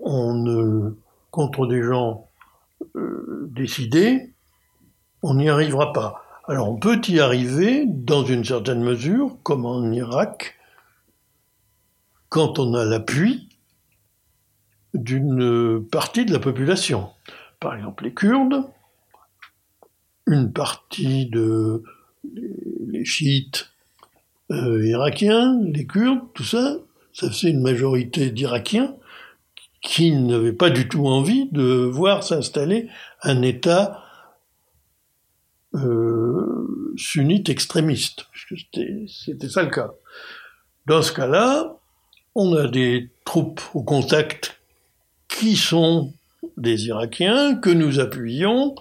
On 0.00 0.94
contre 1.30 1.66
des 1.66 1.82
gens 1.82 2.28
euh, 2.96 3.48
décidés, 3.50 4.32
on 5.22 5.34
n'y 5.34 5.48
arrivera 5.48 5.92
pas. 5.92 6.22
Alors 6.46 6.70
on 6.70 6.76
peut 6.76 7.00
y 7.08 7.20
arriver 7.20 7.84
dans 7.86 8.24
une 8.24 8.44
certaine 8.44 8.82
mesure, 8.82 9.36
comme 9.42 9.66
en 9.66 9.90
Irak, 9.92 10.56
quand 12.28 12.58
on 12.58 12.74
a 12.74 12.84
l'appui 12.84 13.48
d'une 14.94 15.86
partie 15.90 16.24
de 16.24 16.32
la 16.32 16.38
population. 16.38 17.10
Par 17.60 17.74
exemple 17.74 18.04
les 18.04 18.14
Kurdes, 18.14 18.64
une 20.28 20.52
partie 20.52 21.26
de 21.26 21.82
chiites 23.04 23.70
euh, 24.50 24.86
irakiens, 24.86 25.60
les 25.62 25.86
Kurdes, 25.86 26.20
tout 26.34 26.44
ça, 26.44 26.76
ça 27.12 27.30
fait 27.30 27.50
une 27.50 27.60
majorité 27.60 28.30
d'Irakiens 28.30 28.94
qui 29.82 30.12
n'avaient 30.12 30.52
pas 30.52 30.70
du 30.70 30.88
tout 30.88 31.06
envie 31.06 31.48
de 31.52 31.62
voir 31.62 32.24
s'installer 32.24 32.88
un 33.22 33.42
État 33.42 34.02
euh, 35.74 36.94
sunnite 36.96 37.48
extrémiste, 37.48 38.26
puisque 38.32 38.66
c'était 39.08 39.48
ça 39.48 39.62
le 39.62 39.70
cas. 39.70 39.92
Dans 40.86 41.02
ce 41.02 41.12
cas-là, 41.12 41.76
on 42.34 42.54
a 42.54 42.66
des 42.66 43.10
troupes 43.24 43.60
au 43.74 43.82
contact 43.82 44.60
qui 45.28 45.56
sont 45.56 46.12
des 46.56 46.86
Irakiens, 46.86 47.56
que 47.56 47.70
nous 47.70 48.00
appuyons. 48.00 48.74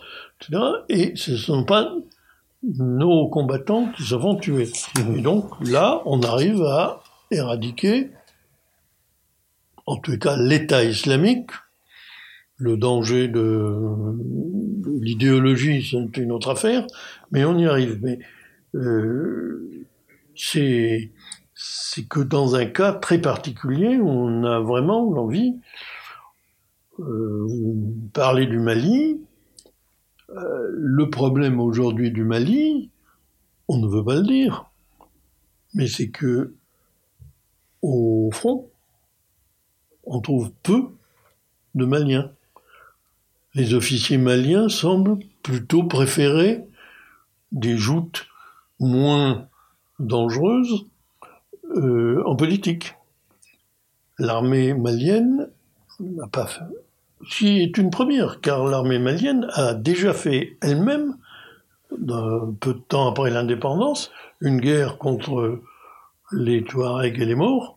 Et 0.90 1.14
ce 1.16 1.32
ne 1.32 1.38
sont 1.38 1.64
pas 1.64 1.94
nos 2.64 3.28
combattants 3.28 3.92
qui 3.96 4.04
se 4.04 4.18
font 4.18 4.36
tuer. 4.36 4.70
Et 5.16 5.22
donc 5.22 5.52
là, 5.68 6.02
on 6.06 6.22
arrive 6.22 6.64
à 6.64 7.02
éradiquer 7.32 8.12
en 9.88 9.98
tout 9.98 10.18
cas 10.20 10.38
l'État 10.38 10.84
islamique. 10.84 11.50
Le 12.60 12.76
danger 12.76 13.28
de, 13.28 13.72
l'idéologie, 15.00 15.88
c'est 15.90 16.18
une 16.20 16.32
autre 16.32 16.50
affaire, 16.50 16.88
mais 17.32 17.46
on 17.46 17.56
y 17.58 17.68
arrive. 17.68 18.00
Mais 18.02 18.18
euh, 18.74 19.86
c'est 20.36 21.12
que 22.10 22.20
dans 22.20 22.56
un 22.56 22.66
cas 22.66 22.94
très 22.94 23.20
particulier, 23.20 24.00
on 24.02 24.44
a 24.44 24.60
vraiment 24.60 25.12
l'envie. 25.12 25.56
Euh, 27.00 27.48
parler 28.14 28.48
du 28.48 28.58
Mali. 28.58 29.22
Euh, 30.30 30.68
le 30.72 31.10
problème 31.10 31.60
aujourd'hui 31.60 32.12
du 32.12 32.24
Mali, 32.24 32.90
on 33.68 33.78
ne 33.78 33.88
veut 33.88 34.04
pas 34.04 34.16
le 34.16 34.24
dire, 34.24 34.70
mais 35.74 35.88
c'est 35.88 36.10
que 36.10 36.54
au 37.82 38.30
front, 38.34 38.70
on 40.04 40.20
trouve 40.22 40.52
peu 40.64 40.88
de 41.76 41.86
Maliens. 41.86 42.32
Les 43.54 43.74
officiers 43.74 44.18
maliens 44.18 44.70
semblent 44.70 45.20
plutôt 45.42 45.84
préférer 45.84 46.68
des 47.52 47.78
joutes 47.78 48.28
moins 48.80 49.48
dangereuses 50.00 50.86
euh, 51.76 52.22
en 52.26 52.36
politique. 52.36 52.96
L'armée 54.20 54.74
malienne 54.74 55.50
n'a 56.00 56.28
pas 56.28 56.46
fait. 56.46 56.66
Qui 57.30 57.62
est 57.62 57.78
une 57.78 57.90
première, 57.90 58.42
car 58.42 58.66
l'armée 58.66 59.00
malienne 59.00 59.48
a 59.54 59.74
déjà 59.74 60.14
fait 60.14 60.58
elle-même, 60.62 61.18
peu 61.90 62.74
de 62.74 62.82
temps 62.88 63.10
après 63.10 63.30
l'indépendance, 63.30 64.12
une 64.42 64.60
guerre 64.60 64.98
contre 64.98 65.62
les 66.32 66.64
Touaregs 66.64 67.20
et 67.20 67.26
les 67.26 67.36
Maures, 67.36 67.76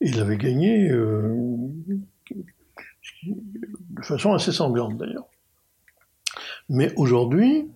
il 0.00 0.18
avait 0.20 0.36
gagné 0.36 0.90
euh, 0.90 1.34
de 3.24 4.02
façon 4.02 4.34
assez 4.34 4.52
sanglante 4.52 4.96
d'ailleurs. 4.96 5.26
Mais 6.68 6.92
aujourd'hui, 6.96 7.68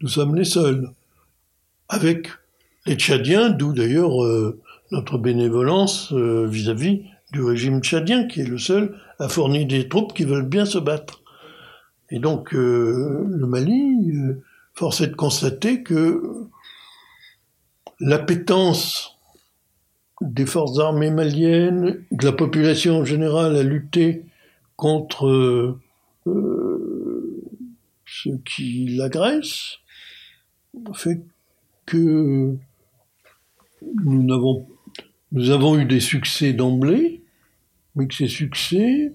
nous 0.00 0.08
sommes 0.08 0.34
les 0.34 0.44
seuls, 0.44 0.90
avec 1.88 2.28
les 2.86 2.96
Tchadiens, 2.96 3.50
d'où 3.50 3.72
d'ailleurs 3.72 4.22
euh, 4.24 4.60
notre 4.90 5.18
bénévolence 5.18 6.12
euh, 6.12 6.46
vis-à-vis 6.46 7.04
du 7.32 7.42
régime 7.42 7.80
tchadien, 7.80 8.26
qui 8.26 8.42
est 8.42 8.46
le 8.46 8.58
seul 8.58 8.98
à 9.22 9.28
fournir 9.28 9.66
des 9.66 9.88
troupes 9.88 10.14
qui 10.14 10.24
veulent 10.24 10.48
bien 10.48 10.64
se 10.64 10.78
battre. 10.78 11.22
Et 12.10 12.18
donc 12.18 12.52
le 12.52 13.46
Mali, 13.46 14.12
force 14.74 15.00
est 15.00 15.08
de 15.08 15.14
constater 15.14 15.82
que 15.82 16.22
l'appétence 18.00 19.18
des 20.20 20.46
forces 20.46 20.78
armées 20.78 21.10
maliennes, 21.10 22.04
de 22.10 22.24
la 22.24 22.32
population 22.32 22.98
en 22.98 23.04
général 23.04 23.56
à 23.56 23.62
lutter 23.62 24.24
contre 24.76 25.26
euh, 26.26 27.42
ceux 28.06 28.38
qui 28.44 28.88
l'agressent, 28.96 29.78
fait 30.94 31.22
que 31.86 32.56
nous 34.04 35.50
avons 35.50 35.78
eu 35.78 35.84
des 35.84 36.00
succès 36.00 36.52
d'emblée, 36.52 37.21
mais 37.94 38.06
que 38.06 38.14
ces 38.14 38.28
succès 38.28 39.12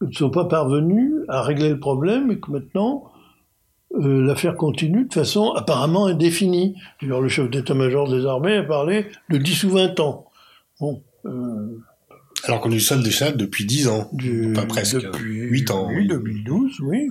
ne 0.00 0.12
sont 0.12 0.30
pas 0.30 0.44
parvenus 0.44 1.12
à 1.28 1.42
régler 1.42 1.70
le 1.70 1.78
problème 1.78 2.30
et 2.30 2.38
que 2.38 2.50
maintenant 2.50 3.10
euh, 3.94 4.22
l'affaire 4.26 4.56
continue 4.56 5.06
de 5.06 5.14
façon 5.14 5.52
apparemment 5.52 6.06
indéfinie. 6.06 6.76
D'ailleurs, 7.00 7.20
le 7.20 7.28
chef 7.28 7.50
d'état-major 7.50 8.10
des 8.10 8.26
armées 8.26 8.56
a 8.56 8.62
parlé 8.62 9.06
de 9.30 9.38
10 9.38 9.64
ou 9.64 9.70
20 9.70 10.00
ans. 10.00 10.26
Bon, 10.80 11.02
euh, 11.24 11.78
alors 12.46 12.60
qu'on 12.60 12.70
est 12.70 12.78
seul 12.78 13.02
déjà 13.02 13.32
depuis 13.32 13.64
10 13.64 13.88
ans, 13.88 14.10
pas 14.54 14.66
presque, 14.66 14.96
depuis, 15.00 15.40
8 15.40 15.70
ans. 15.70 15.88
Oui, 15.94 16.06
2012, 16.06 16.72
oui. 16.82 17.08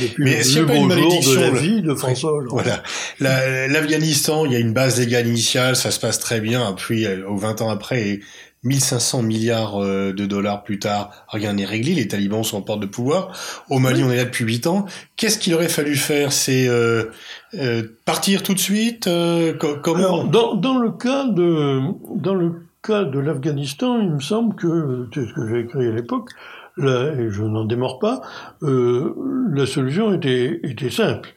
Depuis 0.00 0.24
Mais 0.24 0.38
le, 0.38 0.42
s'il 0.42 0.54
y 0.54 0.58
a 0.58 0.60
le 0.62 0.66
pas 0.66 0.74
une 0.76 0.86
malédiction, 0.86 1.30
de 1.32 1.36
la 1.40 1.50
le- 1.50 1.58
vie 1.58 1.82
de 1.82 1.94
François 1.94 2.32
Hollande. 2.32 2.52
Voilà. 2.52 2.82
La- 3.20 3.68
L'Afghanistan, 3.68 4.44
il 4.46 4.52
y 4.52 4.56
a 4.56 4.58
une 4.58 4.72
base 4.72 4.98
légale 4.98 5.26
initiale, 5.26 5.76
ça 5.76 5.90
se 5.90 6.00
passe 6.00 6.18
très 6.18 6.40
bien. 6.40 6.74
Puis, 6.76 7.06
euh, 7.06 7.26
au 7.28 7.36
20 7.36 7.60
ans 7.62 7.70
après, 7.70 8.08
et 8.08 8.20
1500 8.64 9.22
milliards 9.22 9.82
euh, 9.82 10.12
de 10.12 10.24
dollars 10.24 10.62
plus 10.62 10.78
tard, 10.78 11.10
rien 11.28 11.52
n'est 11.54 11.64
réglé. 11.64 11.94
Les 11.94 12.06
talibans 12.06 12.44
sont 12.44 12.58
en 12.58 12.62
porte 12.62 12.80
de 12.80 12.86
pouvoir. 12.86 13.32
Au 13.70 13.78
Mali, 13.80 14.04
on 14.04 14.10
est 14.12 14.16
là 14.16 14.24
depuis 14.24 14.44
8 14.44 14.66
ans. 14.68 14.86
Qu'est-ce 15.16 15.38
qu'il 15.38 15.52
aurait 15.54 15.68
fallu 15.68 15.96
faire? 15.96 16.32
C'est 16.32 16.68
euh, 16.68 17.06
euh, 17.54 17.82
partir 18.04 18.42
tout 18.44 18.54
de 18.54 18.60
suite 18.60 19.08
euh, 19.08 19.52
co- 19.54 19.76
Comment? 19.82 19.98
Alors, 19.98 20.24
dans, 20.28 20.54
dans 20.54 20.78
le 20.78 20.92
cas 20.92 21.24
de, 21.26 21.80
dans 22.16 22.34
le 22.34 22.52
cas 22.82 23.04
de 23.04 23.18
l'Afghanistan, 23.18 24.00
il 24.00 24.10
me 24.10 24.20
semble 24.20 24.54
que, 24.54 25.08
c'est 25.14 25.26
ce 25.26 25.32
que 25.32 25.48
j'ai 25.48 25.60
écrit 25.60 25.86
à 25.86 25.92
l'époque, 25.92 26.30
là, 26.76 27.12
et 27.14 27.30
je 27.30 27.42
n'en 27.42 27.64
démords 27.64 27.98
pas, 27.98 28.22
euh, 28.62 29.14
la 29.52 29.66
solution 29.66 30.12
était, 30.12 30.60
était 30.64 30.90
simple. 30.90 31.34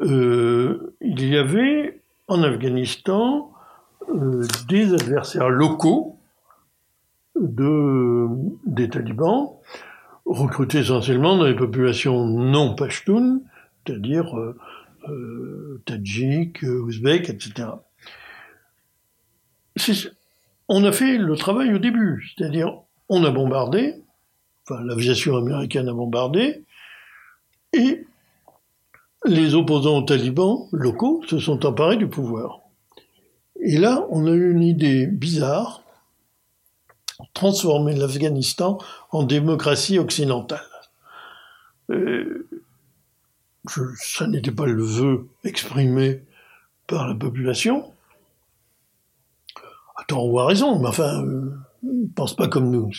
Euh, 0.00 0.94
il 1.00 1.28
y 1.28 1.36
avait 1.36 2.00
en 2.28 2.42
Afghanistan 2.42 3.52
euh, 4.08 4.44
des 4.68 4.92
adversaires 4.92 5.50
locaux 5.50 6.18
de, 7.36 8.26
des 8.66 8.88
talibans, 8.88 9.50
recrutés 10.24 10.78
essentiellement 10.78 11.36
dans 11.36 11.44
les 11.44 11.56
populations 11.56 12.26
non 12.26 12.74
pashtunes, 12.74 13.40
c'est-à-dire 13.86 14.38
euh, 14.38 14.56
euh, 15.08 15.82
tadjiks, 15.84 16.64
euh, 16.64 16.80
ouzbeks, 16.80 17.28
etc. 17.28 17.68
On 20.68 20.84
a 20.84 20.92
fait 20.92 21.18
le 21.18 21.36
travail 21.36 21.74
au 21.74 21.78
début, 21.78 22.32
c'est-à-dire 22.36 22.80
on 23.08 23.24
a 23.24 23.30
bombardé, 23.30 24.02
enfin, 24.62 24.82
l'aviation 24.82 25.36
américaine 25.36 25.88
a 25.88 25.92
bombardé, 25.92 26.64
et 27.72 28.06
les 29.26 29.54
opposants 29.54 29.98
aux 29.98 30.02
talibans 30.02 30.68
locaux 30.72 31.22
se 31.26 31.38
sont 31.38 31.64
emparés 31.66 31.96
du 31.96 32.08
pouvoir. 32.08 32.60
Et 33.60 33.78
là, 33.78 34.06
on 34.10 34.26
a 34.26 34.30
eu 34.30 34.52
une 34.52 34.62
idée 34.62 35.06
bizarre, 35.06 35.82
transformer 37.32 37.94
l'Afghanistan 37.94 38.78
en 39.10 39.22
démocratie 39.22 39.98
occidentale. 39.98 40.60
Euh, 41.90 42.48
ça 43.96 44.26
n'était 44.26 44.50
pas 44.50 44.66
le 44.66 44.82
vœu 44.82 45.28
exprimé 45.44 46.22
par 46.86 47.08
la 47.08 47.14
population. 47.14 47.93
À 50.04 50.06
tort 50.06 50.46
raison, 50.46 50.78
mais 50.78 50.88
enfin, 50.88 51.24
euh, 51.24 51.50
ne 51.82 52.06
pense 52.14 52.36
pas 52.36 52.46
comme 52.46 52.70
nous. 52.70 52.90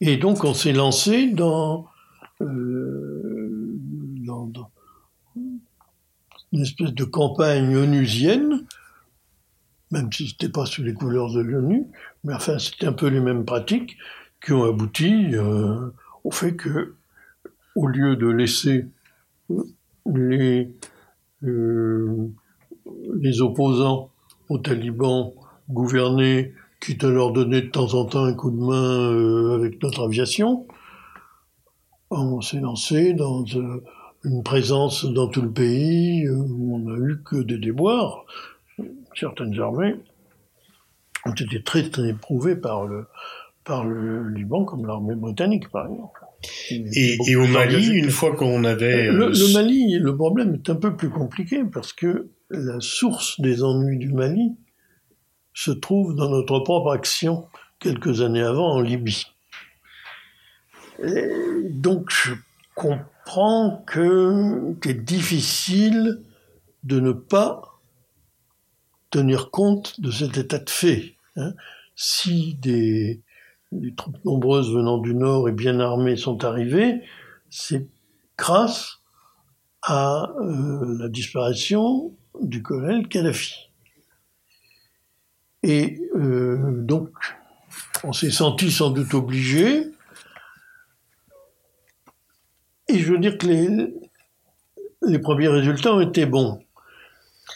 Et 0.00 0.16
donc 0.16 0.42
on 0.42 0.54
s'est 0.54 0.72
lancé 0.72 1.30
dans, 1.30 1.86
euh, 2.40 3.78
dans, 4.26 4.50
une 6.52 6.60
espèce 6.62 6.92
de 6.92 7.04
campagne 7.04 7.76
onusienne, 7.76 8.66
même 9.92 10.12
si 10.12 10.26
ce 10.26 10.32
n'était 10.32 10.48
pas 10.48 10.66
sous 10.66 10.82
les 10.82 10.94
couleurs 10.94 11.32
de 11.32 11.40
l'ONU, 11.40 11.86
mais 12.24 12.34
enfin 12.34 12.58
c'était 12.58 12.86
un 12.86 12.92
peu 12.92 13.06
les 13.06 13.20
mêmes 13.20 13.44
pratiques 13.44 13.96
qui 14.44 14.52
ont 14.52 14.64
abouti 14.64 15.34
euh, 15.34 15.90
au 16.24 16.32
fait 16.32 16.56
que, 16.56 16.96
au 17.76 17.86
lieu 17.86 18.16
de 18.16 18.26
laisser 18.26 18.86
les, 20.06 20.74
euh, 21.44 22.28
les 23.14 23.40
opposants 23.40 24.10
aux 24.48 24.58
talibans 24.58 25.32
gouverner, 25.74 26.54
quitte 26.80 27.04
à 27.04 27.10
leur 27.10 27.32
donner 27.32 27.62
de 27.62 27.68
temps 27.68 27.94
en 27.94 28.06
temps 28.06 28.24
un 28.24 28.32
coup 28.34 28.50
de 28.50 28.60
main 28.60 29.10
euh, 29.10 29.56
avec 29.56 29.82
notre 29.82 30.04
aviation, 30.04 30.66
on 32.10 32.40
s'est 32.40 32.60
lancé 32.60 33.12
dans 33.12 33.44
euh, 33.54 33.82
une 34.24 34.42
présence 34.42 35.04
dans 35.04 35.28
tout 35.28 35.42
le 35.42 35.50
pays 35.50 36.28
où 36.28 36.76
on 36.76 36.78
n'a 36.78 36.96
eu 36.96 37.20
que 37.24 37.36
des 37.36 37.58
déboires. 37.58 38.24
Certaines 39.14 39.58
armées 39.60 39.96
ont 41.26 41.32
été 41.32 41.62
très, 41.62 41.88
très 41.88 42.08
éprouvées 42.08 42.56
par 42.56 42.86
le, 42.86 43.06
par 43.64 43.84
le 43.84 44.28
Liban, 44.28 44.64
comme 44.64 44.86
l'armée 44.86 45.14
britannique, 45.14 45.70
par 45.70 45.86
exemple. 45.86 46.20
Et, 46.70 47.16
et, 47.26 47.36
au 47.36 47.46
Mali, 47.46 47.88
une 47.88 48.10
fois 48.10 48.34
qu'on 48.36 48.64
avait... 48.64 49.10
Le, 49.10 49.28
le, 49.28 49.52
Mali, 49.54 49.98
le 49.98 50.14
problème 50.14 50.54
est 50.54 50.68
un 50.68 50.74
peu 50.74 50.94
plus 50.94 51.08
compliqué 51.08 51.62
parce 51.64 51.94
que 51.94 52.28
la 52.50 52.80
source 52.80 53.40
des 53.40 53.62
ennuis 53.62 53.98
du 53.98 54.12
Mali 54.12 54.54
se 55.54 55.70
trouve 55.70 56.14
dans 56.14 56.28
notre 56.28 56.58
propre 56.60 56.92
action 56.92 57.46
quelques 57.78 58.20
années 58.20 58.42
avant 58.42 58.72
en 58.72 58.80
Libye. 58.80 59.26
Donc 61.70 62.10
je 62.10 62.34
comprends 62.74 63.82
que 63.86 64.74
c'est 64.82 65.04
difficile 65.04 66.20
de 66.82 67.00
ne 67.00 67.12
pas 67.12 67.80
tenir 69.10 69.50
compte 69.50 70.00
de 70.00 70.10
cet 70.10 70.36
état 70.36 70.58
de 70.58 70.70
fait. 70.70 71.14
Hein. 71.36 71.54
Si 71.96 72.54
des, 72.54 73.22
des 73.72 73.94
troupes 73.94 74.22
nombreuses 74.24 74.72
venant 74.72 74.98
du 74.98 75.14
nord 75.14 75.48
et 75.48 75.52
bien 75.52 75.78
armées 75.78 76.16
sont 76.16 76.44
arrivées, 76.44 77.00
c'est 77.48 77.86
grâce 78.36 78.98
à 79.82 80.30
euh, 80.40 80.98
la 80.98 81.08
disparition 81.08 82.12
du 82.40 82.62
colonel 82.62 83.06
Kadhafi. 83.06 83.70
Et 85.66 85.98
euh, 86.14 86.58
donc, 86.72 87.08
on 88.04 88.12
s'est 88.12 88.30
senti 88.30 88.70
sans 88.70 88.90
doute 88.90 89.14
obligé. 89.14 89.86
Et 92.88 92.98
je 92.98 93.12
veux 93.12 93.18
dire 93.18 93.38
que 93.38 93.46
les, 93.46 93.94
les 95.08 95.18
premiers 95.18 95.48
résultats 95.48 95.94
ont 95.94 96.00
été 96.00 96.26
bons. 96.26 96.60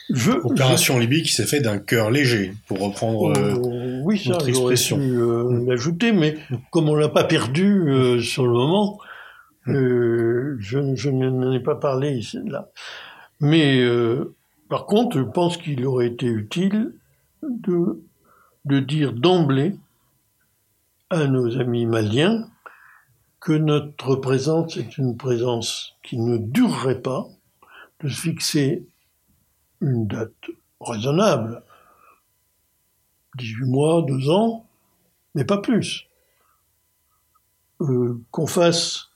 Je, 0.08 0.32
Opération 0.32 0.94
je... 0.94 1.00
Libye 1.00 1.22
qui 1.22 1.32
s'est 1.32 1.44
fait 1.44 1.60
d'un 1.60 1.78
cœur 1.78 2.10
léger, 2.10 2.54
pour 2.66 2.80
reprendre 2.80 3.38
euh, 3.38 4.00
oui, 4.04 4.18
ça, 4.18 4.30
notre 4.30 4.48
expression. 4.48 4.96
Pu, 4.96 5.02
euh, 5.02 5.64
l'ajouter, 5.66 6.12
mais 6.12 6.38
comme 6.70 6.88
on 6.88 6.94
l'a 6.94 7.10
pas 7.10 7.24
perdu 7.24 7.90
euh, 7.90 8.22
sur 8.22 8.46
le 8.46 8.54
moment, 8.54 8.98
euh, 9.66 10.56
je, 10.60 10.94
je 10.94 11.10
n'en 11.10 11.52
ai 11.52 11.60
pas 11.60 11.74
parlé 11.74 12.12
ici, 12.12 12.38
là. 12.46 12.70
Mais 13.40 13.80
euh, 13.80 14.34
par 14.70 14.86
contre, 14.86 15.18
je 15.18 15.22
pense 15.22 15.58
qu'il 15.58 15.84
aurait 15.84 16.06
été 16.06 16.26
utile 16.26 16.94
de, 17.42 18.00
dire 18.80 19.12
d'emblée 19.12 19.76
à 21.10 21.26
nos 21.26 21.58
amis 21.58 21.86
maliens 21.86 22.48
que 23.40 23.52
notre 23.52 24.16
présence 24.16 24.76
est 24.76 24.98
une 24.98 25.16
présence 25.16 25.94
qui 26.02 26.18
ne 26.18 26.36
durerait 26.38 27.00
pas, 27.00 27.26
de 28.00 28.08
fixer 28.08 28.86
une 29.80 30.06
date 30.06 30.50
raisonnable, 30.80 31.62
18 33.36 33.64
mois, 33.66 34.02
2 34.02 34.30
ans, 34.30 34.66
mais 35.34 35.44
pas 35.44 35.58
plus. 35.58 36.06
Euh, 37.80 38.20
qu'on 38.32 38.46
fasse 38.46 39.08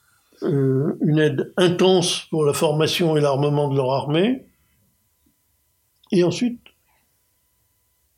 euh, 0.43 0.97
une 1.01 1.19
aide 1.19 1.53
intense 1.57 2.27
pour 2.31 2.45
la 2.45 2.53
formation 2.53 3.17
et 3.17 3.21
l'armement 3.21 3.69
de 3.69 3.77
leur 3.77 3.93
armée, 3.93 4.47
et 6.13 6.25
ensuite, 6.25 6.62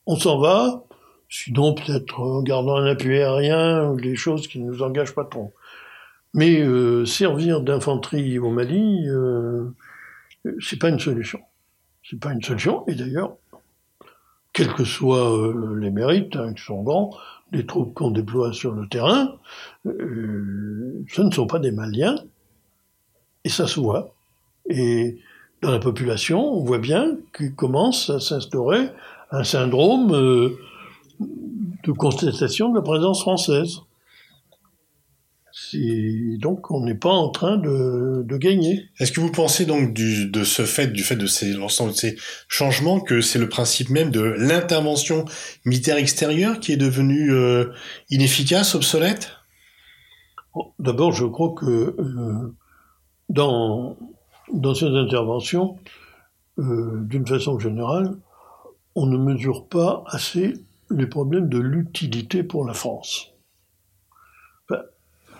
on 0.06 0.16
s'en 0.16 0.38
va, 0.38 0.84
sinon 1.28 1.74
peut-être 1.74 2.20
en 2.20 2.42
gardant 2.42 2.76
un 2.76 2.86
appui 2.86 3.18
aérien 3.18 3.88
ou 3.90 4.00
des 4.00 4.16
choses 4.16 4.46
qui 4.48 4.60
ne 4.60 4.70
nous 4.70 4.82
engagent 4.82 5.14
pas 5.14 5.24
trop. 5.24 5.54
Mais 6.34 6.60
euh, 6.60 7.06
servir 7.06 7.60
d'infanterie 7.60 8.38
au 8.38 8.50
Mali, 8.50 9.08
euh, 9.08 9.70
c'est 10.60 10.78
pas 10.78 10.88
une 10.88 10.98
solution. 10.98 11.40
C'est 12.02 12.18
pas 12.18 12.32
une 12.32 12.42
solution. 12.42 12.84
Et 12.88 12.94
d'ailleurs, 12.94 13.36
quels 14.52 14.72
que 14.72 14.84
soient 14.84 15.36
euh, 15.36 15.76
les 15.78 15.90
mérites, 15.90 16.36
hein, 16.36 16.54
qui 16.54 16.62
sont 16.62 16.82
grands, 16.82 17.10
des 17.52 17.66
troupes 17.66 17.94
qu'on 17.94 18.10
déploie 18.10 18.52
sur 18.52 18.72
le 18.72 18.88
terrain, 18.88 19.36
euh, 19.86 21.04
ce 21.08 21.22
ne 21.22 21.30
sont 21.30 21.46
pas 21.46 21.58
des 21.58 21.72
Maliens, 21.72 22.16
et 23.44 23.48
ça 23.48 23.66
se 23.66 23.80
voit. 23.80 24.14
Et 24.68 25.18
dans 25.60 25.70
la 25.70 25.78
population, 25.78 26.40
on 26.40 26.64
voit 26.64 26.78
bien 26.78 27.16
qu'il 27.36 27.54
commence 27.54 28.10
à 28.10 28.20
s'instaurer 28.20 28.90
un 29.34 29.44
syndrome 29.44 30.14
euh, 30.14 30.56
de 31.84 31.92
constatation 31.92 32.70
de 32.70 32.76
la 32.76 32.82
présence 32.82 33.20
française. 33.20 33.80
Donc 36.38 36.70
on 36.70 36.80
n'est 36.84 36.94
pas 36.94 37.10
en 37.10 37.30
train 37.30 37.56
de, 37.56 38.22
de 38.24 38.36
gagner. 38.36 38.88
Est-ce 38.98 39.12
que 39.12 39.20
vous 39.20 39.30
pensez 39.32 39.66
donc 39.66 39.92
du, 39.92 40.30
de 40.30 40.44
ce 40.44 40.64
fait, 40.64 40.88
du 40.88 41.02
fait 41.02 41.16
de 41.16 41.26
l'ensemble 41.58 41.92
de 41.92 41.96
ces 41.96 42.16
changements, 42.48 43.00
que 43.00 43.20
c'est 43.20 43.38
le 43.38 43.48
principe 43.48 43.90
même 43.90 44.10
de 44.10 44.20
l'intervention 44.20 45.24
militaire 45.64 45.96
extérieure 45.96 46.60
qui 46.60 46.72
est 46.72 46.76
devenu 46.76 47.32
euh, 47.32 47.72
inefficace, 48.10 48.74
obsolète? 48.74 49.32
D'abord, 50.78 51.12
je 51.12 51.24
crois 51.24 51.54
que 51.56 51.96
euh, 51.98 52.54
dans, 53.28 53.96
dans 54.52 54.74
ces 54.74 54.86
interventions, 54.86 55.76
euh, 56.58 57.00
d'une 57.00 57.26
façon 57.26 57.58
générale, 57.58 58.16
on 58.94 59.06
ne 59.06 59.18
mesure 59.18 59.66
pas 59.66 60.04
assez 60.06 60.54
les 60.90 61.06
problèmes 61.06 61.48
de 61.48 61.58
l'utilité 61.58 62.42
pour 62.42 62.64
la 62.64 62.74
France. 62.74 63.30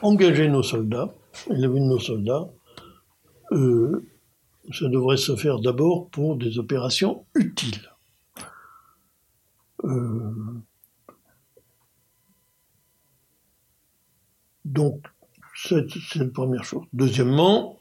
Engager 0.03 0.49
nos 0.49 0.63
soldats, 0.63 1.15
élever 1.49 1.81
nos 1.81 1.99
soldats, 1.99 2.51
euh, 3.53 4.07
ça 4.71 4.89
devrait 4.89 5.17
se 5.17 5.35
faire 5.37 5.61
d'abord 5.61 6.11
pour 6.11 6.37
des 6.37 6.59
opérations 6.59 7.25
utiles. 7.35 7.91
Euh, 9.85 10.63
donc, 14.65 15.07
c'est 15.55 15.87
la 16.17 16.27
première 16.27 16.65
chose. 16.65 16.85
Deuxièmement, 16.93 17.81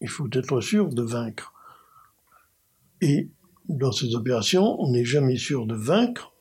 il 0.00 0.08
faut 0.08 0.28
être 0.32 0.60
sûr 0.60 0.88
de 0.90 1.02
vaincre. 1.02 1.52
Et 3.00 3.30
dans 3.68 3.92
ces 3.92 4.14
opérations, 4.14 4.80
on 4.80 4.90
n'est 4.90 5.04
jamais 5.04 5.36
sûr 5.36 5.66
de 5.66 5.74
vaincre. 5.74 6.32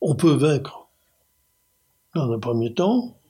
On 0.00 0.14
peut 0.14 0.32
vaincre 0.32 0.88
dans 2.14 2.32
un 2.32 2.38
premier 2.38 2.74
temps, 2.74 3.20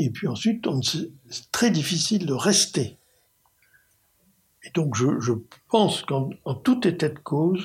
et 0.00 0.10
puis 0.10 0.28
ensuite, 0.28 0.68
c'est 0.82 1.50
très 1.50 1.70
difficile 1.72 2.24
de 2.24 2.32
rester. 2.32 2.98
Et 4.62 4.70
donc, 4.70 4.94
je, 4.94 5.32
pense 5.68 6.02
qu'en 6.02 6.30
tout 6.62 6.86
état 6.86 7.08
de 7.08 7.18
cause, 7.18 7.64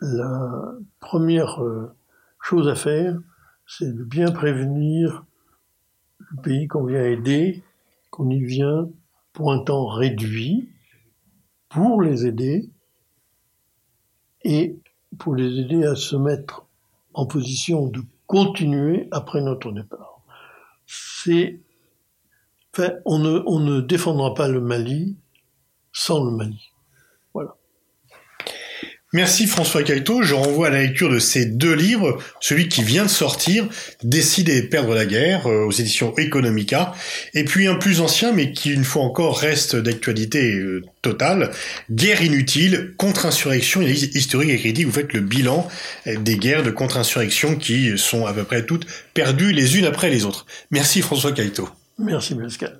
la 0.00 0.72
première 0.98 1.62
euh, 1.62 1.94
chose 2.42 2.68
à 2.68 2.74
faire, 2.74 3.18
c'est 3.68 3.94
de 3.94 4.02
bien 4.02 4.32
prévenir 4.32 5.24
le 6.18 6.42
pays 6.42 6.66
qu'on 6.66 6.84
vient 6.84 7.04
aider, 7.04 7.62
qu'on 8.10 8.30
y 8.30 8.42
vient 8.42 8.88
pour 9.32 9.52
un 9.52 9.60
temps 9.60 9.86
réduit, 9.86 10.70
pour 11.68 12.02
les 12.02 12.26
aider, 12.26 12.68
et 14.42 14.78
pour 15.18 15.34
les 15.34 15.60
aider 15.60 15.84
à 15.84 15.94
se 15.94 16.16
mettre 16.16 16.66
en 17.14 17.26
position 17.26 17.86
de 17.86 18.02
continuer 18.26 19.08
après 19.10 19.40
notre 19.40 19.72
départ. 19.72 20.20
c'est, 20.86 21.60
enfin, 22.72 22.92
on 23.04 23.18
ne, 23.18 23.42
on 23.46 23.60
ne 23.60 23.80
défendra 23.80 24.34
pas 24.34 24.48
le 24.48 24.60
Mali 24.60 25.16
sans 25.92 26.24
le 26.24 26.30
Mali. 26.30 26.70
Merci 29.14 29.46
François 29.46 29.82
Caïto. 29.82 30.22
Je 30.22 30.34
renvoie 30.34 30.66
à 30.66 30.70
la 30.70 30.82
lecture 30.82 31.08
de 31.08 31.18
ces 31.18 31.46
deux 31.46 31.72
livres, 31.72 32.18
celui 32.40 32.68
qui 32.68 32.82
vient 32.82 33.04
de 33.04 33.10
sortir, 33.10 33.66
Décider 34.02 34.58
et 34.58 34.62
perdre 34.62 34.94
la 34.94 35.06
guerre, 35.06 35.46
euh, 35.46 35.64
aux 35.64 35.72
éditions 35.72 36.14
Economica, 36.18 36.92
et 37.32 37.44
puis 37.44 37.66
un 37.66 37.76
plus 37.76 38.00
ancien, 38.00 38.32
mais 38.32 38.52
qui 38.52 38.70
une 38.70 38.84
fois 38.84 39.02
encore 39.02 39.38
reste 39.38 39.76
d'actualité 39.76 40.54
euh, 40.54 40.84
totale, 41.00 41.50
Guerre 41.90 42.22
inutile, 42.22 42.92
contre-insurrection, 42.98 43.80
historique 43.80 44.50
et 44.50 44.58
critique. 44.58 44.86
Vous 44.86 44.92
faites 44.92 45.14
le 45.14 45.20
bilan 45.20 45.66
euh, 46.06 46.16
des 46.18 46.36
guerres 46.36 46.62
de 46.62 46.70
contre-insurrection 46.70 47.56
qui 47.56 47.96
sont 47.96 48.26
à 48.26 48.34
peu 48.34 48.44
près 48.44 48.66
toutes 48.66 48.86
perdues 49.14 49.52
les 49.52 49.78
unes 49.78 49.86
après 49.86 50.10
les 50.10 50.26
autres. 50.26 50.44
Merci 50.70 51.00
François 51.00 51.32
Caïto. 51.32 51.68
Merci 51.98 52.34
Pascal. 52.34 52.78